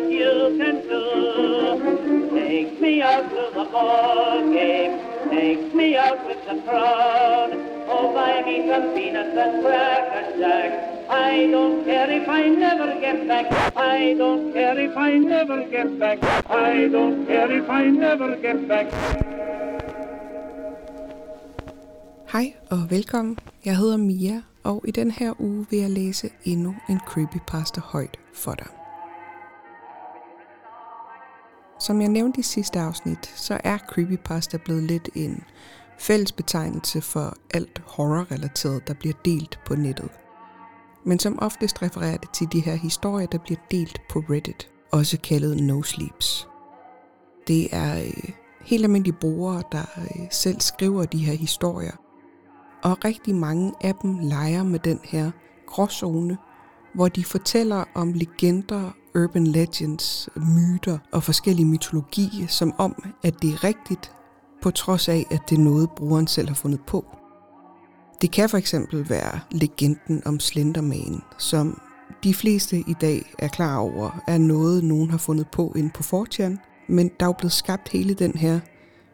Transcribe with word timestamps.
what 0.00 0.12
you 0.12 0.58
can 0.58 0.76
do. 0.88 2.30
Take 2.30 2.80
me 2.80 3.02
out 3.02 3.28
to 3.30 3.50
the 3.54 3.64
ball 3.70 4.52
game. 4.52 5.00
Take 5.30 5.74
me 5.74 5.96
out 5.96 6.26
with 6.26 6.44
the 6.46 6.60
crowd. 6.62 7.50
Oh, 7.88 8.12
buy 8.14 8.42
me 8.46 8.68
some 8.68 8.94
peanuts 8.94 9.36
and 9.36 9.62
cracker 9.64 10.38
jack. 10.38 10.70
I 11.10 11.50
don't 11.50 11.84
care 11.84 12.10
if 12.10 12.28
I 12.28 12.48
never 12.48 13.00
get 13.00 13.26
back. 13.28 13.46
I 13.76 14.14
don't 14.14 14.52
care 14.52 14.78
if 14.78 14.96
I 14.96 15.18
never 15.18 15.66
get 15.68 15.98
back. 15.98 16.18
I 16.48 16.88
don't 16.88 17.26
care 17.26 17.50
if 17.50 17.68
I 17.68 17.84
never 17.90 18.36
get 18.36 18.68
back. 18.68 18.86
Hej 22.32 22.54
og 22.70 22.90
velkommen. 22.90 23.38
Jeg 23.64 23.76
hedder 23.76 23.96
Mia, 23.96 24.42
og 24.64 24.84
i 24.88 24.90
den 24.90 25.10
her 25.10 25.40
uge 25.40 25.66
vil 25.70 25.78
jeg 25.78 25.90
læse 25.90 26.30
endnu 26.44 26.74
en 26.88 27.00
creepypasta 27.06 27.80
højt 27.80 28.16
for 28.32 28.54
dig. 28.54 28.79
Som 31.80 32.00
jeg 32.00 32.08
nævnte 32.08 32.40
i 32.40 32.42
sidste 32.42 32.80
afsnit, 32.80 33.32
så 33.36 33.60
er 33.64 33.78
creepypasta 33.78 34.56
blevet 34.56 34.82
lidt 34.82 35.08
en 35.14 35.42
fælles 35.98 36.32
betegnelse 36.32 37.00
for 37.00 37.34
alt 37.54 37.82
horror-relateret, 37.86 38.88
der 38.88 38.94
bliver 38.94 39.14
delt 39.24 39.58
på 39.66 39.74
nettet. 39.74 40.08
Men 41.04 41.18
som 41.18 41.38
oftest 41.42 41.82
refererer 41.82 42.16
det 42.16 42.30
til 42.30 42.46
de 42.52 42.60
her 42.60 42.74
historier, 42.74 43.26
der 43.26 43.38
bliver 43.38 43.60
delt 43.70 44.00
på 44.10 44.18
Reddit, 44.18 44.68
også 44.92 45.18
kaldet 45.20 45.62
no 45.62 45.82
sleeps. 45.82 46.48
Det 47.48 47.68
er 47.72 48.02
øh, 48.02 48.30
helt 48.60 48.84
almindelige 48.84 49.16
brugere, 49.20 49.62
der 49.72 49.84
øh, 49.98 50.26
selv 50.30 50.60
skriver 50.60 51.04
de 51.04 51.18
her 51.18 51.34
historier, 51.34 51.96
og 52.82 53.04
rigtig 53.04 53.34
mange 53.34 53.72
af 53.80 53.94
dem 54.02 54.18
leger 54.18 54.62
med 54.62 54.78
den 54.78 55.00
her 55.04 55.30
gråzone, 55.66 56.38
hvor 56.94 57.08
de 57.08 57.24
fortæller 57.24 57.84
om 57.94 58.12
legender, 58.12 58.90
urban 59.14 59.46
legends, 59.46 60.28
myter 60.36 60.98
og 61.12 61.22
forskellige 61.22 61.66
mytologi, 61.66 62.46
som 62.48 62.74
om, 62.78 63.04
at 63.22 63.42
det 63.42 63.50
er 63.50 63.64
rigtigt, 63.64 64.12
på 64.62 64.70
trods 64.70 65.08
af, 65.08 65.26
at 65.30 65.40
det 65.50 65.58
er 65.58 65.62
noget, 65.62 65.90
brugeren 65.90 66.26
selv 66.26 66.48
har 66.48 66.54
fundet 66.54 66.80
på. 66.86 67.04
Det 68.22 68.30
kan 68.30 68.48
for 68.48 68.58
eksempel 68.58 69.10
være 69.10 69.40
legenden 69.50 70.22
om 70.26 70.40
Slenderman, 70.40 71.22
som 71.38 71.80
de 72.24 72.34
fleste 72.34 72.78
i 72.78 72.94
dag 73.00 73.34
er 73.38 73.48
klar 73.48 73.76
over, 73.76 74.22
er 74.26 74.38
noget, 74.38 74.84
nogen 74.84 75.10
har 75.10 75.18
fundet 75.18 75.48
på 75.48 75.72
inde 75.76 75.90
på 75.94 76.02
Fortjern, 76.02 76.58
men 76.88 77.10
der 77.20 77.26
er 77.26 77.28
jo 77.28 77.34
blevet 77.38 77.52
skabt 77.52 77.88
hele 77.88 78.14
den 78.14 78.32
her 78.32 78.60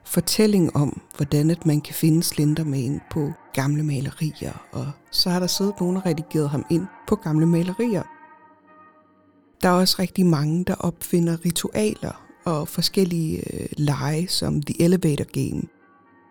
fortælling 0.04 0.76
om, 0.76 1.00
hvordan 1.16 1.50
at 1.50 1.66
man 1.66 1.80
kan 1.80 1.94
finde 1.94 2.22
Slenderman 2.22 3.00
på 3.10 3.32
gamle 3.52 3.82
malerier, 3.82 4.66
og 4.72 4.86
så 5.10 5.30
har 5.30 5.40
der 5.40 5.46
siddet 5.46 5.80
nogen 5.80 5.96
og 5.96 6.06
redigeret 6.06 6.50
ham 6.50 6.64
ind 6.70 6.86
på 7.08 7.16
gamle 7.16 7.46
malerier. 7.46 8.02
Der 9.62 9.68
er 9.68 9.72
også 9.72 9.96
rigtig 9.98 10.26
mange, 10.26 10.64
der 10.64 10.74
opfinder 10.74 11.44
ritualer 11.44 12.26
og 12.44 12.68
forskellige 12.68 13.54
øh, 13.54 13.66
lege, 13.76 14.28
som 14.28 14.62
The 14.62 14.82
Elevator 14.82 15.24
Game. 15.24 15.62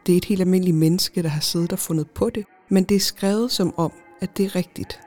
Det 0.05 0.13
er 0.13 0.17
et 0.17 0.25
helt 0.25 0.41
almindeligt 0.41 0.77
menneske, 0.77 1.23
der 1.23 1.29
har 1.29 1.41
siddet 1.41 1.73
og 1.73 1.79
fundet 1.79 2.09
på 2.09 2.29
det, 2.29 2.45
men 2.69 2.83
det 2.83 2.95
er 2.95 2.99
skrevet 2.99 3.51
som 3.51 3.73
om, 3.77 3.91
at 4.21 4.37
det 4.37 4.45
er 4.45 4.55
rigtigt. 4.55 4.99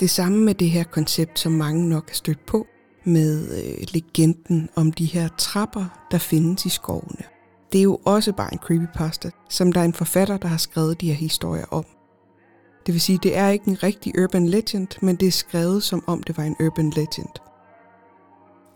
Det 0.00 0.10
samme 0.10 0.38
med 0.38 0.54
det 0.54 0.70
her 0.70 0.84
koncept, 0.84 1.38
som 1.38 1.52
mange 1.52 1.88
nok 1.88 2.08
har 2.08 2.14
stødt 2.14 2.46
på, 2.46 2.66
med 3.04 3.58
øh, 3.58 3.86
legenden 3.92 4.68
om 4.74 4.92
de 4.92 5.04
her 5.04 5.28
trapper, 5.38 6.06
der 6.10 6.18
findes 6.18 6.66
i 6.66 6.68
skovene. 6.68 7.24
Det 7.72 7.78
er 7.78 7.82
jo 7.82 8.00
også 8.04 8.32
bare 8.32 8.52
en 8.52 8.58
creepypasta, 8.58 9.30
som 9.48 9.72
der 9.72 9.80
er 9.80 9.84
en 9.84 9.94
forfatter, 9.94 10.36
der 10.36 10.48
har 10.48 10.56
skrevet 10.56 11.00
de 11.00 11.06
her 11.06 11.14
historier 11.14 11.64
om. 11.70 11.84
Det 12.88 12.94
vil 12.94 13.00
sige, 13.00 13.18
det 13.22 13.36
er 13.36 13.48
ikke 13.48 13.68
en 13.68 13.82
rigtig 13.82 14.22
urban 14.22 14.46
legend, 14.46 14.88
men 15.02 15.16
det 15.16 15.28
er 15.28 15.32
skrevet 15.32 15.82
som 15.82 16.04
om 16.06 16.22
det 16.22 16.36
var 16.36 16.44
en 16.44 16.56
urban 16.60 16.90
legend. 16.90 17.28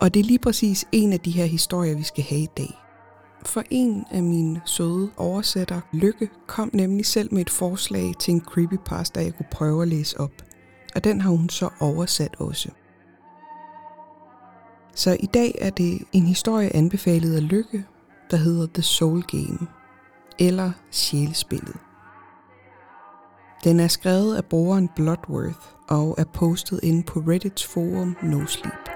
Og 0.00 0.14
det 0.14 0.20
er 0.20 0.24
lige 0.24 0.38
præcis 0.38 0.84
en 0.92 1.12
af 1.12 1.20
de 1.20 1.30
her 1.30 1.44
historier, 1.44 1.96
vi 1.96 2.02
skal 2.02 2.24
have 2.24 2.40
i 2.40 2.48
dag. 2.56 2.74
For 3.46 3.62
en 3.70 4.05
af 4.10 4.22
mine 4.22 4.60
søde 4.64 5.11
oversætter, 5.17 5.80
Lykke, 5.92 6.28
kom 6.46 6.70
nemlig 6.72 7.06
selv 7.06 7.34
med 7.34 7.40
et 7.40 7.51
forslag 7.51 8.12
til 8.18 8.34
en 8.34 8.40
creepypasta, 8.40 9.20
jeg 9.20 9.34
kunne 9.36 9.46
prøve 9.51 9.83
at 9.83 9.89
læse 9.89 10.20
op. 10.20 10.33
Og 10.95 11.05
den 11.05 11.20
har 11.20 11.30
hun 11.30 11.48
så 11.48 11.68
oversat 11.80 12.36
også. 12.39 12.68
Så 14.95 15.17
i 15.20 15.27
dag 15.27 15.55
er 15.61 15.70
det 15.70 16.02
en 16.12 16.27
historie 16.27 16.77
anbefalet 16.77 17.36
af 17.36 17.48
Lykke, 17.48 17.84
der 18.30 18.36
hedder 18.36 18.67
The 18.74 18.83
Soul 18.83 19.22
Game, 19.22 19.67
eller 20.39 20.72
Sjælespillet. 20.90 21.77
Den 23.64 23.80
er 23.80 23.89
skrevet 23.89 24.36
af 24.36 24.45
brugeren 24.45 24.89
Bloodworth 24.89 25.58
og 25.89 26.14
er 26.18 26.24
postet 26.24 26.80
inde 26.83 27.02
på 27.02 27.20
Reddits 27.20 27.67
forum 27.67 28.17
No 28.23 28.46
Sleep. 28.46 28.89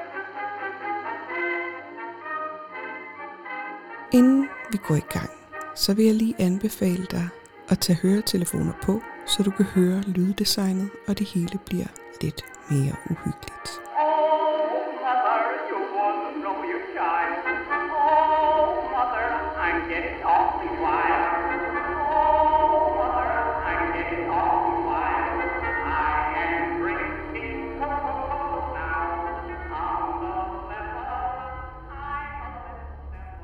Inden 4.12 4.48
vi 4.72 4.78
går 4.88 4.94
i 4.94 5.12
gang, 5.12 5.30
så 5.76 5.94
vil 5.94 6.04
jeg 6.04 6.14
lige 6.14 6.34
anbefale 6.38 7.06
dig 7.10 7.28
at 7.68 7.78
tage 7.78 7.98
høretelefoner 8.02 8.72
på, 8.82 9.00
så 9.26 9.42
du 9.42 9.50
kan 9.50 9.64
høre 9.64 10.00
lyddesignet, 10.00 10.90
og 11.08 11.18
det 11.18 11.26
hele 11.26 11.58
bliver 11.66 11.86
lidt 12.22 12.44
mere 12.70 12.94
uhyggeligt. 13.10 13.85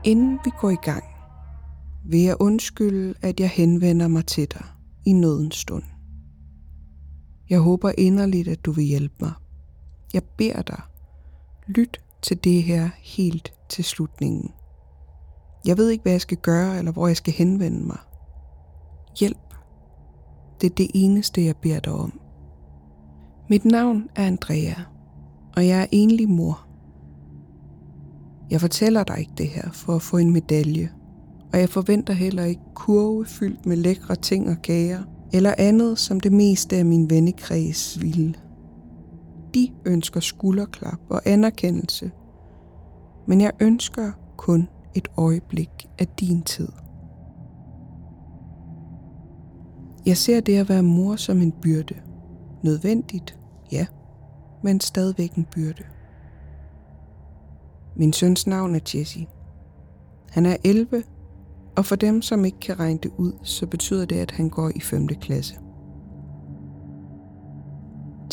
Inden 0.04 0.38
vi 0.44 0.50
går 0.60 0.70
i 0.70 0.76
gang, 0.82 1.04
vil 2.04 2.20
jeg 2.20 2.36
undskylde, 2.40 3.14
at 3.22 3.40
jeg 3.40 3.50
henvender 3.50 4.08
mig 4.08 4.26
til 4.26 4.52
dig 4.52 4.64
i 5.06 5.12
nødens 5.12 5.54
stund. 5.54 5.82
Jeg 7.50 7.60
håber 7.60 7.92
inderligt, 7.98 8.48
at 8.48 8.64
du 8.64 8.72
vil 8.72 8.84
hjælpe 8.84 9.14
mig. 9.20 9.32
Jeg 10.14 10.22
beder 10.24 10.62
dig, 10.62 10.80
lyt 11.66 12.00
til 12.22 12.44
det 12.44 12.62
her 12.62 12.88
helt 12.98 13.52
til 13.68 13.84
slutningen. 13.84 14.50
Jeg 15.66 15.76
ved 15.76 15.88
ikke, 15.88 16.02
hvad 16.02 16.12
jeg 16.12 16.20
skal 16.20 16.36
gøre, 16.36 16.78
eller 16.78 16.92
hvor 16.92 17.06
jeg 17.06 17.16
skal 17.16 17.32
henvende 17.32 17.86
mig. 17.86 17.98
Hjælp. 19.20 19.54
Det 20.60 20.70
er 20.70 20.74
det 20.74 20.90
eneste, 20.94 21.44
jeg 21.44 21.56
beder 21.56 21.80
dig 21.80 21.92
om. 21.92 22.20
Mit 23.50 23.64
navn 23.64 24.08
er 24.16 24.26
Andrea, 24.26 24.74
og 25.56 25.66
jeg 25.66 25.82
er 25.82 25.86
enlig 25.92 26.28
mor. 26.28 26.66
Jeg 28.52 28.60
fortæller 28.60 29.04
dig 29.04 29.18
ikke 29.18 29.32
det 29.38 29.48
her 29.48 29.70
for 29.72 29.94
at 29.94 30.02
få 30.02 30.16
en 30.16 30.32
medalje, 30.32 30.90
og 31.52 31.58
jeg 31.58 31.68
forventer 31.68 32.14
heller 32.14 32.44
ikke 32.44 32.62
kurve 32.74 33.26
fyldt 33.26 33.66
med 33.66 33.76
lækre 33.76 34.16
ting 34.16 34.48
og 34.48 34.56
kager, 34.62 35.02
eller 35.32 35.54
andet, 35.58 35.98
som 35.98 36.20
det 36.20 36.32
meste 36.32 36.76
af 36.76 36.84
min 36.84 37.10
vennekreds 37.10 38.02
ville. 38.02 38.34
De 39.54 39.68
ønsker 39.84 40.20
skulderklap 40.20 40.98
og 41.08 41.20
anerkendelse, 41.24 42.10
men 43.26 43.40
jeg 43.40 43.52
ønsker 43.60 44.12
kun 44.36 44.68
et 44.94 45.08
øjeblik 45.16 45.86
af 45.98 46.08
din 46.08 46.42
tid. 46.42 46.68
Jeg 50.06 50.16
ser 50.16 50.40
det 50.40 50.56
at 50.56 50.68
være 50.68 50.82
mor 50.82 51.16
som 51.16 51.42
en 51.42 51.52
byrde. 51.52 51.94
Nødvendigt, 52.62 53.38
ja, 53.72 53.86
men 54.62 54.80
stadigvæk 54.80 55.34
en 55.34 55.46
byrde. 55.54 55.82
Min 57.96 58.12
søns 58.12 58.46
navn 58.46 58.74
er 58.74 58.80
Jesse. 58.94 59.26
Han 60.30 60.46
er 60.46 60.56
11, 60.64 61.02
og 61.76 61.84
for 61.84 61.96
dem, 61.96 62.22
som 62.22 62.44
ikke 62.44 62.60
kan 62.60 62.80
regne 62.80 62.98
det 63.02 63.10
ud, 63.16 63.32
så 63.42 63.66
betyder 63.66 64.04
det, 64.04 64.16
at 64.16 64.30
han 64.30 64.48
går 64.48 64.70
i 64.74 64.80
5. 64.80 65.08
klasse. 65.08 65.54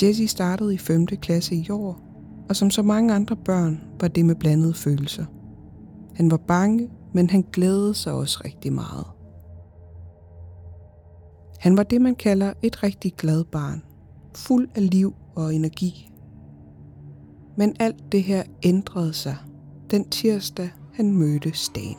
Jesse 0.02 0.28
startede 0.28 0.74
i 0.74 0.78
5. 0.78 1.06
klasse 1.06 1.56
i 1.56 1.70
år, 1.70 2.00
og 2.50 2.56
som 2.56 2.70
så 2.70 2.84
mange 2.84 3.14
andre 3.14 3.35
børn 3.35 3.82
var 4.00 4.08
det 4.08 4.26
med 4.26 4.35
blandede 4.35 4.73
følelser. 4.73 5.26
Han 6.16 6.32
var 6.32 6.38
bange, 6.38 6.90
men 7.14 7.29
han 7.29 7.46
glædede 7.53 7.94
sig 7.94 8.14
også 8.14 8.41
rigtig 8.46 8.73
meget. 8.73 9.05
Han 11.59 11.78
var 11.78 11.84
det, 11.84 12.02
man 12.02 12.16
kalder 12.16 12.53
et 12.62 12.84
rigtig 12.84 13.14
glad 13.14 13.44
barn, 13.44 13.84
fuld 14.35 14.70
af 14.76 14.90
liv 14.90 15.14
og 15.35 15.55
energi. 15.55 16.12
Men 17.58 17.76
alt 17.79 18.12
det 18.12 18.23
her 18.23 18.44
ændrede 18.64 19.14
sig 19.14 19.38
den 19.91 20.09
tirsdag, 20.09 20.72
han 20.94 21.14
mødte 21.14 21.53
Stan. 21.53 21.96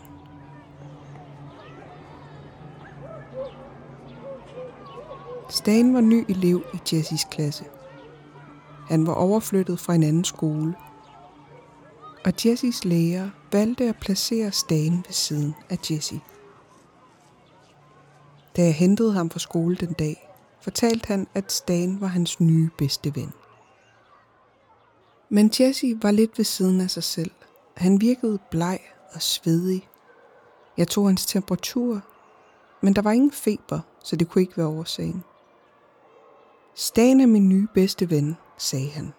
Stan 5.51 5.95
var 5.95 6.01
ny 6.01 6.25
elev 6.29 6.63
i 6.75 6.79
Jessys 6.93 7.25
klasse. 7.31 7.65
Han 8.89 9.07
var 9.07 9.15
overflyttet 9.15 9.81
fra 9.81 9.95
en 9.95 10.03
anden 10.03 10.25
skole. 10.25 10.75
Og 12.25 12.33
Jessys 12.45 12.85
lærer 12.85 13.31
valgte 13.53 13.85
at 13.85 13.97
placere 14.01 14.53
Stan 14.53 14.93
ved 14.93 15.13
siden 15.13 15.55
af 15.71 15.79
Jesse. 15.91 16.21
Da 18.57 18.63
jeg 18.63 18.75
hentede 18.75 19.13
ham 19.13 19.31
fra 19.31 19.39
skole 19.39 19.77
den 19.77 19.93
dag, 19.93 20.29
fortalte 20.61 21.07
han, 21.07 21.27
at 21.35 21.53
Stan 21.53 22.01
var 22.01 22.07
hans 22.07 22.41
nye 22.41 22.71
bedste 22.79 23.15
ven. 23.15 23.33
Men 25.29 25.51
Jesse 25.61 25.99
var 26.03 26.11
lidt 26.11 26.39
ved 26.39 26.45
siden 26.45 26.81
af 26.81 26.91
sig 26.91 27.03
selv. 27.03 27.31
Han 27.81 28.01
virkede 28.01 28.39
bleg 28.51 28.81
og 29.13 29.23
svedig. 29.23 29.89
Jeg 30.77 30.89
tog 30.89 31.07
hans 31.07 31.27
temperatur, 31.27 32.01
men 32.81 32.95
der 32.95 33.03
var 33.03 33.11
ingen 33.11 33.33
feber, 33.33 33.81
så 34.05 34.17
det 34.17 34.29
kunne 34.29 34.43
ikke 34.43 34.57
være 34.57 34.67
årsagen. 34.67 35.25
Stan 36.75 37.21
er 37.21 37.27
min 37.27 37.49
nye 37.49 37.69
bedste 37.75 38.11
ven, 38.11 38.37
sagde 38.59 38.91
han. 38.91 39.13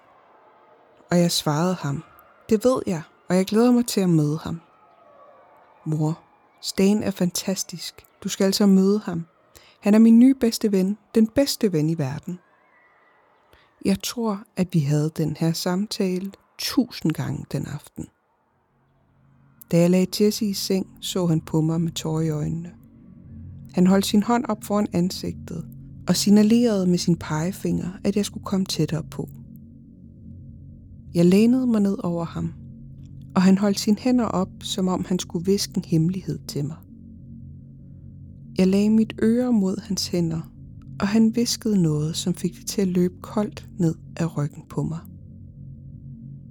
Og 1.11 1.19
jeg 1.19 1.31
svarede 1.31 1.73
ham, 1.73 2.03
det 2.49 2.63
ved 2.63 2.81
jeg, 2.87 3.01
og 3.29 3.35
jeg 3.35 3.45
glæder 3.45 3.71
mig 3.71 3.85
til 3.85 4.01
at 4.01 4.09
møde 4.09 4.37
ham. 4.37 4.61
Mor, 5.85 6.19
Stan 6.61 7.03
er 7.03 7.11
fantastisk. 7.11 8.05
Du 8.23 8.29
skal 8.29 8.45
altså 8.45 8.65
møde 8.65 8.99
ham. 8.99 9.25
Han 9.79 9.93
er 9.93 9.99
min 9.99 10.19
nye 10.19 10.35
bedste 10.35 10.71
ven, 10.71 10.97
den 11.15 11.27
bedste 11.27 11.73
ven 11.73 11.89
i 11.89 11.97
verden. 11.97 12.39
Jeg 13.85 14.03
tror, 14.03 14.43
at 14.55 14.73
vi 14.73 14.79
havde 14.79 15.09
den 15.09 15.37
her 15.39 15.53
samtale 15.53 16.31
tusind 16.57 17.11
gange 17.11 17.45
den 17.51 17.67
aften. 17.67 18.07
Da 19.71 19.79
jeg 19.79 19.89
lagde 19.89 20.23
Jesse 20.23 20.45
i 20.45 20.53
seng, 20.53 20.87
så 20.99 21.25
han 21.25 21.41
på 21.41 21.61
mig 21.61 21.81
med 21.81 21.91
tårer 21.91 22.21
i 22.21 22.29
øjnene. 22.29 22.69
Han 23.73 23.87
holdt 23.87 24.05
sin 24.05 24.23
hånd 24.23 24.45
op 24.49 24.63
foran 24.63 24.87
ansigtet 24.93 25.65
og 26.07 26.15
signalerede 26.15 26.87
med 26.87 26.97
sin 26.97 27.15
pegefinger, 27.15 27.89
at 28.03 28.15
jeg 28.15 28.25
skulle 28.25 28.43
komme 28.43 28.65
tættere 28.65 29.03
på. 29.03 29.29
Jeg 31.13 31.25
lænede 31.25 31.67
mig 31.67 31.81
ned 31.81 31.97
over 32.03 32.25
ham, 32.25 32.53
og 33.35 33.41
han 33.41 33.57
holdt 33.57 33.79
sine 33.79 33.97
hænder 33.99 34.25
op, 34.25 34.49
som 34.61 34.87
om 34.87 35.05
han 35.07 35.19
skulle 35.19 35.45
viske 35.45 35.73
en 35.77 35.85
hemmelighed 35.85 36.39
til 36.47 36.65
mig. 36.65 36.77
Jeg 38.57 38.67
lagde 38.67 38.89
mit 38.89 39.13
øre 39.21 39.53
mod 39.53 39.81
hans 39.81 40.07
hænder, 40.07 40.51
og 40.99 41.07
han 41.07 41.35
viskede 41.35 41.81
noget, 41.81 42.15
som 42.15 42.33
fik 42.33 42.55
det 42.55 42.67
til 42.67 42.81
at 42.81 42.87
løbe 42.87 43.15
koldt 43.21 43.69
ned 43.79 43.95
af 44.17 44.37
ryggen 44.37 44.63
på 44.69 44.83
mig. 44.83 44.99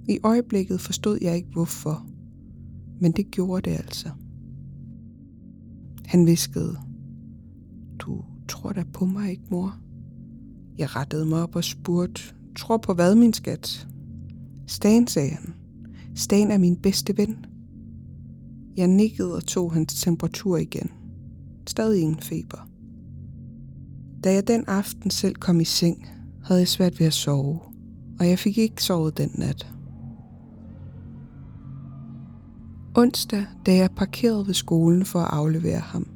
I 0.09 0.19
øjeblikket 0.23 0.81
forstod 0.81 1.17
jeg 1.21 1.35
ikke 1.35 1.49
hvorfor, 1.53 2.10
men 3.01 3.11
det 3.11 3.31
gjorde 3.31 3.69
det 3.69 3.77
altså. 3.77 4.09
Han 6.05 6.25
viskede, 6.25 6.77
du 7.99 8.23
tror 8.47 8.71
da 8.71 8.83
på 8.93 9.05
mig 9.05 9.29
ikke, 9.29 9.43
mor? 9.51 9.77
Jeg 10.77 10.95
rettede 10.95 11.25
mig 11.25 11.43
op 11.43 11.55
og 11.55 11.63
spurgte, 11.63 12.21
tror 12.55 12.77
på 12.77 12.93
hvad, 12.93 13.15
min 13.15 13.33
skat? 13.33 13.87
Stan, 14.67 15.07
sagde 15.07 15.29
han. 15.29 15.53
Stan 16.15 16.51
er 16.51 16.57
min 16.57 16.75
bedste 16.75 17.17
ven. 17.17 17.45
Jeg 18.77 18.87
nikkede 18.87 19.35
og 19.35 19.45
tog 19.45 19.73
hans 19.73 20.01
temperatur 20.01 20.57
igen. 20.57 20.89
Stadig 21.67 22.01
ingen 22.01 22.21
feber. 22.21 22.69
Da 24.23 24.33
jeg 24.33 24.47
den 24.47 24.63
aften 24.67 25.11
selv 25.11 25.35
kom 25.35 25.59
i 25.59 25.65
seng, 25.65 26.07
havde 26.43 26.59
jeg 26.59 26.67
svært 26.67 26.99
ved 26.99 27.07
at 27.07 27.13
sove, 27.13 27.59
og 28.19 28.27
jeg 28.27 28.39
fik 28.39 28.57
ikke 28.57 28.83
sovet 28.83 29.17
den 29.17 29.31
nat. 29.35 29.67
Onsdag, 32.95 33.45
da 33.65 33.75
jeg 33.75 33.91
parkerede 33.91 34.47
ved 34.47 34.53
skolen 34.53 35.05
for 35.05 35.19
at 35.19 35.33
aflevere 35.33 35.79
ham, 35.79 36.07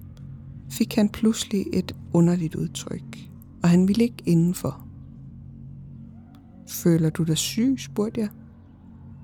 fik 0.71 0.95
han 0.95 1.09
pludselig 1.09 1.65
et 1.73 1.95
underligt 2.13 2.55
udtryk, 2.55 3.17
og 3.63 3.69
han 3.69 3.87
ville 3.87 4.03
ikke 4.03 4.23
indenfor. 4.25 4.87
Føler 6.69 7.09
du 7.09 7.23
dig 7.23 7.37
syg, 7.37 7.75
spurgte 7.77 8.21
jeg. 8.21 8.29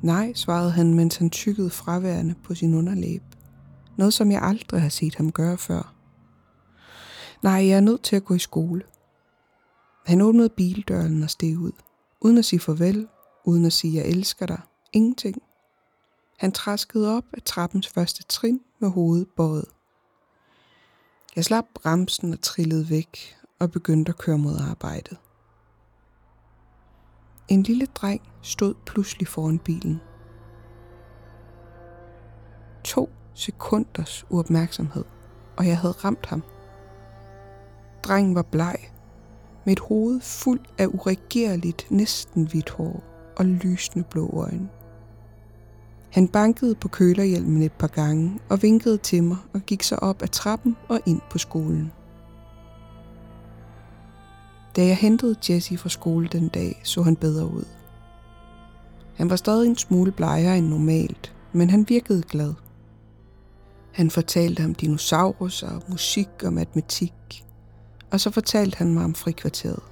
Nej, 0.02 0.34
svarede 0.34 0.72
han, 0.72 0.94
mens 0.94 1.16
han 1.16 1.30
tykkede 1.30 1.70
fraværende 1.70 2.36
på 2.44 2.56
sin 2.56 2.74
underlæb. 2.74 3.24
Noget, 3.98 4.14
som 4.14 4.32
jeg 4.32 4.42
aldrig 4.42 4.82
har 4.82 4.90
set 4.90 5.16
ham 5.16 5.32
gøre 5.32 5.58
før. 5.58 5.96
Nej, 7.44 7.68
jeg 7.68 7.78
er 7.78 7.82
nødt 7.82 8.04
til 8.04 8.16
at 8.16 8.26
gå 8.26 8.34
i 8.34 8.40
skole. 8.40 8.82
Han 10.06 10.22
åbnede 10.22 10.50
bildøren 10.50 11.24
og 11.24 11.30
steg 11.30 11.58
ud. 11.58 11.72
Uden 12.22 12.38
at 12.38 12.46
sige 12.46 12.60
farvel, 12.60 13.08
uden 13.46 13.66
at 13.66 13.74
sige, 13.74 13.96
jeg 13.96 14.06
elsker 14.06 14.46
dig. 14.46 14.60
Ingenting. 14.94 15.42
Han 16.42 16.52
traskede 16.52 17.18
op 17.18 17.24
af 17.34 17.42
trappens 17.46 17.88
første 17.88 18.24
trin 18.24 18.62
med 18.80 18.90
hovedet 18.90 19.28
bøjet. 19.38 19.66
Jeg 21.36 21.46
slap 21.46 21.66
bremsen 21.74 22.34
og 22.34 22.42
trillede 22.42 22.90
væk 22.90 23.36
og 23.60 23.72
begyndte 23.72 24.10
at 24.10 24.18
køre 24.18 24.38
mod 24.38 24.58
arbejdet. 24.70 25.18
En 27.48 27.64
lille 27.64 27.86
dreng 27.86 28.22
stod 28.42 28.74
pludselig 28.86 29.28
foran 29.28 29.60
bilen. 29.60 30.02
To 32.84 33.10
sekunders 33.34 34.26
uopmærksomhed, 34.30 35.06
og 35.58 35.68
jeg 35.68 35.78
havde 35.78 35.94
ramt 35.94 36.26
ham. 36.26 36.44
Drengen 38.04 38.36
var 38.36 38.46
bleg, 38.52 38.76
med 39.66 39.74
et 39.74 39.80
hoved 39.80 40.22
fuld 40.22 40.66
af 40.78 40.88
uregerligt, 40.88 41.92
næsten 41.92 42.48
hvidt 42.48 42.70
hår 42.70 43.04
og 43.38 43.46
lysende 43.46 44.04
blå 44.04 44.30
øjne. 44.40 44.70
Han 46.12 46.28
bankede 46.28 46.76
på 46.76 46.88
kølerhjelmen 46.88 47.62
et 47.62 47.72
par 47.72 47.88
gange 47.88 48.40
og 48.50 48.62
vinkede 48.62 48.98
til 48.98 49.24
mig 49.24 49.38
og 49.54 49.62
gik 49.62 49.84
så 49.84 49.96
op 49.96 50.22
ad 50.22 50.28
trappen 50.28 50.78
og 50.88 51.00
ind 51.06 51.22
på 51.32 51.38
skolen. 51.38 51.92
Da 54.76 54.86
jeg 54.86 54.98
hentede 54.98 55.36
Jesse 55.50 55.78
fra 55.78 55.90
skole 55.90 56.28
den 56.28 56.48
dag, 56.48 56.82
så 56.84 57.02
han 57.02 57.16
bedre 57.16 57.46
ud. 57.46 57.66
Han 59.16 59.30
var 59.30 59.36
stadig 59.36 59.68
en 59.68 59.76
smule 59.76 60.12
blegere 60.12 60.58
end 60.58 60.68
normalt, 60.68 61.36
men 61.54 61.70
han 61.70 61.86
virkede 61.90 62.24
glad. 62.24 62.54
Han 63.92 64.10
fortalte 64.10 64.66
om 64.66 64.76
dinosaurer, 64.76 65.90
musik 65.90 66.30
og 66.44 66.54
matematik, 66.54 67.46
og 68.12 68.20
så 68.20 68.32
fortalte 68.32 68.78
han 68.78 68.94
mig 68.94 69.04
om 69.04 69.16
frikvarteret. 69.16 69.91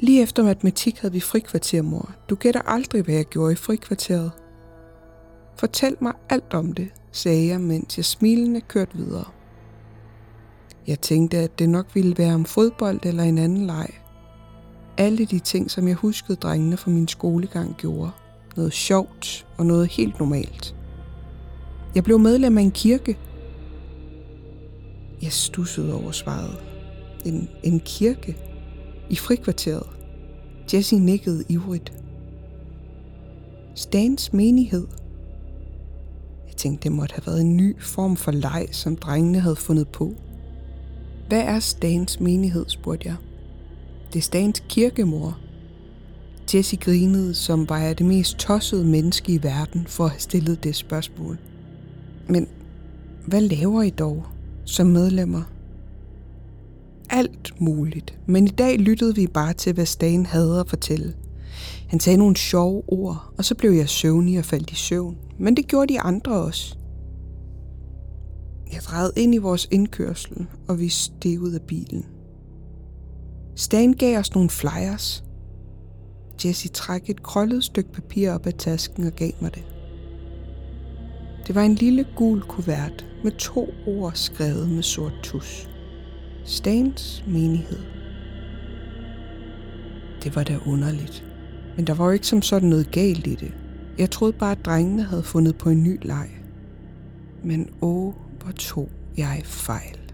Lige 0.00 0.22
efter 0.22 0.42
matematik 0.42 0.98
havde 0.98 1.12
vi 1.12 1.20
frikvarter, 1.20 1.82
mor. 1.82 2.14
Du 2.30 2.34
gætter 2.34 2.62
aldrig, 2.62 3.02
hvad 3.02 3.14
jeg 3.14 3.24
gjorde 3.24 3.52
i 3.52 3.56
frikvarteret. 3.56 4.30
Fortæl 5.56 5.96
mig 6.00 6.12
alt 6.28 6.54
om 6.54 6.72
det, 6.72 6.88
sagde 7.12 7.46
jeg, 7.46 7.60
mens 7.60 7.96
jeg 7.96 8.04
smilende 8.04 8.60
kørte 8.60 8.96
videre. 8.96 9.24
Jeg 10.86 11.00
tænkte, 11.00 11.36
at 11.36 11.58
det 11.58 11.68
nok 11.68 11.86
ville 11.94 12.18
være 12.18 12.34
om 12.34 12.44
fodbold 12.44 13.00
eller 13.02 13.22
en 13.22 13.38
anden 13.38 13.66
leg. 13.66 13.88
Alle 14.98 15.24
de 15.24 15.38
ting, 15.38 15.70
som 15.70 15.88
jeg 15.88 15.96
huskede 15.96 16.36
drengene 16.36 16.76
fra 16.76 16.90
min 16.90 17.08
skolegang 17.08 17.74
gjorde. 17.76 18.10
Noget 18.56 18.72
sjovt 18.72 19.46
og 19.58 19.66
noget 19.66 19.88
helt 19.88 20.18
normalt. 20.18 20.74
Jeg 21.94 22.04
blev 22.04 22.18
medlem 22.18 22.58
af 22.58 22.62
en 22.62 22.70
kirke. 22.70 23.18
Jeg 25.22 25.32
stussede 25.32 25.94
over 25.94 26.10
svaret. 26.10 26.56
En, 27.24 27.48
en 27.62 27.80
kirke? 27.80 28.49
I 29.10 29.16
frikvarteret. 29.16 29.86
Jesse 30.72 30.98
nikkede 30.98 31.44
ivrigt. 31.48 31.92
Stans 33.74 34.32
menighed. 34.32 34.86
Jeg 36.46 36.56
tænkte, 36.56 36.84
det 36.84 36.92
måtte 36.92 37.14
have 37.14 37.26
været 37.26 37.40
en 37.40 37.56
ny 37.56 37.82
form 37.82 38.16
for 38.16 38.30
leg, 38.30 38.68
som 38.72 38.96
drengene 38.96 39.40
havde 39.40 39.56
fundet 39.56 39.88
på. 39.88 40.14
Hvad 41.28 41.40
er 41.40 41.60
Stans 41.60 42.20
menighed, 42.20 42.64
spurgte 42.68 43.08
jeg. 43.08 43.16
Det 44.12 44.18
er 44.18 44.22
Stans 44.22 44.62
kirkemor. 44.68 45.38
Jesse 46.54 46.76
grinede, 46.76 47.34
som 47.34 47.68
var 47.68 47.78
jeg 47.78 47.98
det 47.98 48.06
mest 48.06 48.38
tossede 48.38 48.84
menneske 48.84 49.32
i 49.32 49.42
verden 49.42 49.86
for 49.86 50.04
at 50.04 50.10
have 50.10 50.20
stillet 50.20 50.64
det 50.64 50.76
spørgsmål. 50.76 51.38
Men 52.28 52.48
hvad 53.26 53.40
laver 53.40 53.82
I 53.82 53.90
dog 53.90 54.26
som 54.64 54.86
medlemmer? 54.86 55.42
Alt 57.12 57.60
muligt, 57.60 58.18
men 58.26 58.46
i 58.46 58.50
dag 58.50 58.78
lyttede 58.78 59.14
vi 59.14 59.26
bare 59.26 59.52
til, 59.52 59.72
hvad 59.72 59.86
Stan 59.86 60.26
havde 60.26 60.60
at 60.60 60.68
fortælle. 60.68 61.14
Han 61.88 62.00
sagde 62.00 62.18
nogle 62.18 62.36
sjove 62.36 62.82
ord, 62.88 63.32
og 63.38 63.44
så 63.44 63.54
blev 63.54 63.70
jeg 63.70 63.88
søvnig 63.88 64.38
og 64.38 64.44
faldt 64.44 64.70
i 64.70 64.74
søvn. 64.74 65.16
Men 65.38 65.56
det 65.56 65.66
gjorde 65.66 65.92
de 65.92 66.00
andre 66.00 66.32
også. 66.32 66.76
Jeg 68.72 68.80
drejede 68.82 69.12
ind 69.16 69.34
i 69.34 69.38
vores 69.38 69.68
indkørsel, 69.70 70.46
og 70.68 70.80
vi 70.80 70.88
steg 70.88 71.40
ud 71.40 71.52
af 71.52 71.62
bilen. 71.62 72.06
Stan 73.56 73.92
gav 73.92 74.18
os 74.18 74.34
nogle 74.34 74.50
flyers. 74.50 75.24
Jesse 76.44 76.68
trak 76.68 77.10
et 77.10 77.22
krøllet 77.22 77.64
stykke 77.64 77.92
papir 77.92 78.32
op 78.32 78.46
af 78.46 78.54
tasken 78.54 79.06
og 79.06 79.12
gav 79.12 79.30
mig 79.40 79.54
det. 79.54 79.64
Det 81.46 81.54
var 81.54 81.62
en 81.62 81.74
lille 81.74 82.06
gul 82.16 82.42
kuvert 82.42 83.06
med 83.24 83.32
to 83.32 83.68
ord 83.86 84.12
skrevet 84.14 84.68
med 84.68 84.82
sort 84.82 85.14
tus. 85.22 85.69
Stans 86.50 87.24
menighed. 87.26 87.78
Det 90.22 90.36
var 90.36 90.42
da 90.44 90.58
underligt. 90.66 91.24
Men 91.76 91.86
der 91.86 91.94
var 91.94 92.04
jo 92.04 92.10
ikke 92.10 92.26
som 92.26 92.42
sådan 92.42 92.68
noget 92.68 92.90
galt 92.90 93.26
i 93.26 93.34
det. 93.34 93.54
Jeg 93.98 94.10
troede 94.10 94.32
bare, 94.32 94.52
at 94.52 94.64
drengene 94.64 95.02
havde 95.02 95.22
fundet 95.22 95.58
på 95.58 95.68
en 95.70 95.82
ny 95.82 95.98
leg. 96.02 96.30
Men 97.44 97.70
åh, 97.82 98.14
hvor 98.42 98.52
tog 98.52 98.88
jeg 99.16 99.42
fejl. 99.44 100.12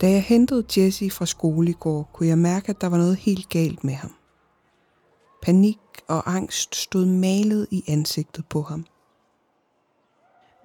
Da 0.00 0.10
jeg 0.10 0.22
hentede 0.22 0.64
Jesse 0.76 1.10
fra 1.10 1.26
skole 1.26 1.70
i 1.70 1.76
går, 1.80 2.10
kunne 2.12 2.28
jeg 2.28 2.38
mærke, 2.38 2.70
at 2.70 2.80
der 2.80 2.86
var 2.86 2.98
noget 2.98 3.16
helt 3.16 3.48
galt 3.48 3.84
med 3.84 3.94
ham. 3.94 4.12
Panik 5.42 5.78
og 6.08 6.34
angst 6.34 6.76
stod 6.76 7.06
malet 7.06 7.66
i 7.70 7.84
ansigtet 7.88 8.46
på 8.46 8.62
ham. 8.62 8.86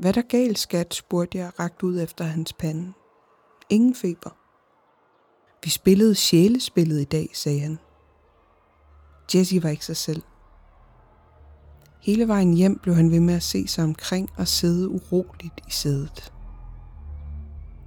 Hvad 0.01 0.13
der 0.13 0.21
galt, 0.21 0.59
skat, 0.59 0.93
spurgte 0.93 1.37
jeg 1.37 1.59
rakt 1.59 1.83
ud 1.83 1.99
efter 1.99 2.23
hans 2.23 2.53
pande. 2.53 2.93
ingen 3.69 3.95
feber. 3.95 4.29
Vi 5.63 5.69
spillede 5.69 6.15
sjælespillet 6.15 7.01
i 7.01 7.03
dag, 7.03 7.29
sagde 7.33 7.59
han. 7.59 7.79
Jesse 9.35 9.63
var 9.63 9.69
ikke 9.69 9.85
sig 9.85 9.97
selv. 9.97 10.21
Hele 12.01 12.27
vejen 12.27 12.53
hjem 12.53 12.79
blev 12.83 12.95
han 12.95 13.11
ved 13.11 13.19
med 13.19 13.33
at 13.33 13.43
se 13.43 13.67
sig 13.67 13.83
omkring 13.83 14.29
og 14.37 14.47
sidde 14.47 14.89
uroligt 14.89 15.53
i 15.67 15.71
sædet. 15.71 16.33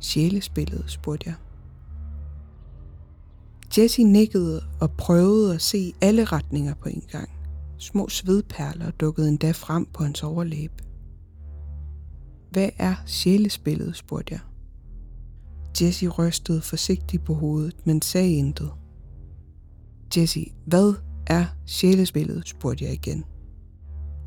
Sjælespillet, 0.00 0.84
spurgte 0.88 1.26
jeg. 1.26 1.36
Jesse 3.78 4.02
nikkede 4.02 4.62
og 4.80 4.90
prøvede 4.90 5.54
at 5.54 5.62
se 5.62 5.92
alle 6.00 6.24
retninger 6.24 6.74
på 6.74 6.88
en 6.88 7.02
gang. 7.10 7.30
Små 7.78 8.08
svedperler 8.08 8.90
dukkede 8.90 9.28
endda 9.28 9.50
frem 9.50 9.86
på 9.86 10.02
hans 10.04 10.22
overlæbe. 10.22 10.83
Hvad 12.54 12.68
er 12.78 12.94
sjælespillet, 13.06 13.96
spurgte 13.96 14.34
jeg. 14.34 14.40
Jesse 15.80 16.08
rystede 16.08 16.60
forsigtigt 16.60 17.24
på 17.24 17.34
hovedet, 17.34 17.86
men 17.86 18.02
sagde 18.02 18.32
intet. 18.32 18.70
Jesse, 20.16 20.52
hvad 20.66 20.94
er 21.26 21.46
sjælespillet, 21.66 22.48
spurgte 22.48 22.84
jeg 22.84 22.92
igen. 22.92 23.24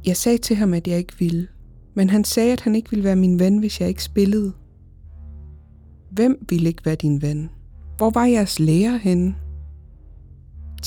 Jeg 0.06 0.18
sagde 0.18 0.38
til 0.38 0.56
ham, 0.56 0.74
at 0.74 0.88
jeg 0.88 0.98
ikke 0.98 1.20
ville, 1.20 1.48
men 1.94 2.10
han 2.10 2.24
sagde, 2.24 2.54
at 2.54 2.62
han 2.62 2.76
ikke 2.76 2.90
ville 2.90 3.04
være 3.04 3.16
min 3.16 3.40
ven, 3.40 3.58
hvis 3.58 3.82
jeg 3.82 3.90
ikke 3.90 4.04
spillede. 4.04 4.54
Hvem 6.12 6.46
ville 6.50 6.70
ikke 6.70 6.86
være 6.86 6.96
din 6.96 7.22
ven? 7.22 7.50
Hvor 7.98 8.10
var 8.10 8.26
jeres 8.26 8.60
lærer 8.60 8.98
henne? 8.98 9.36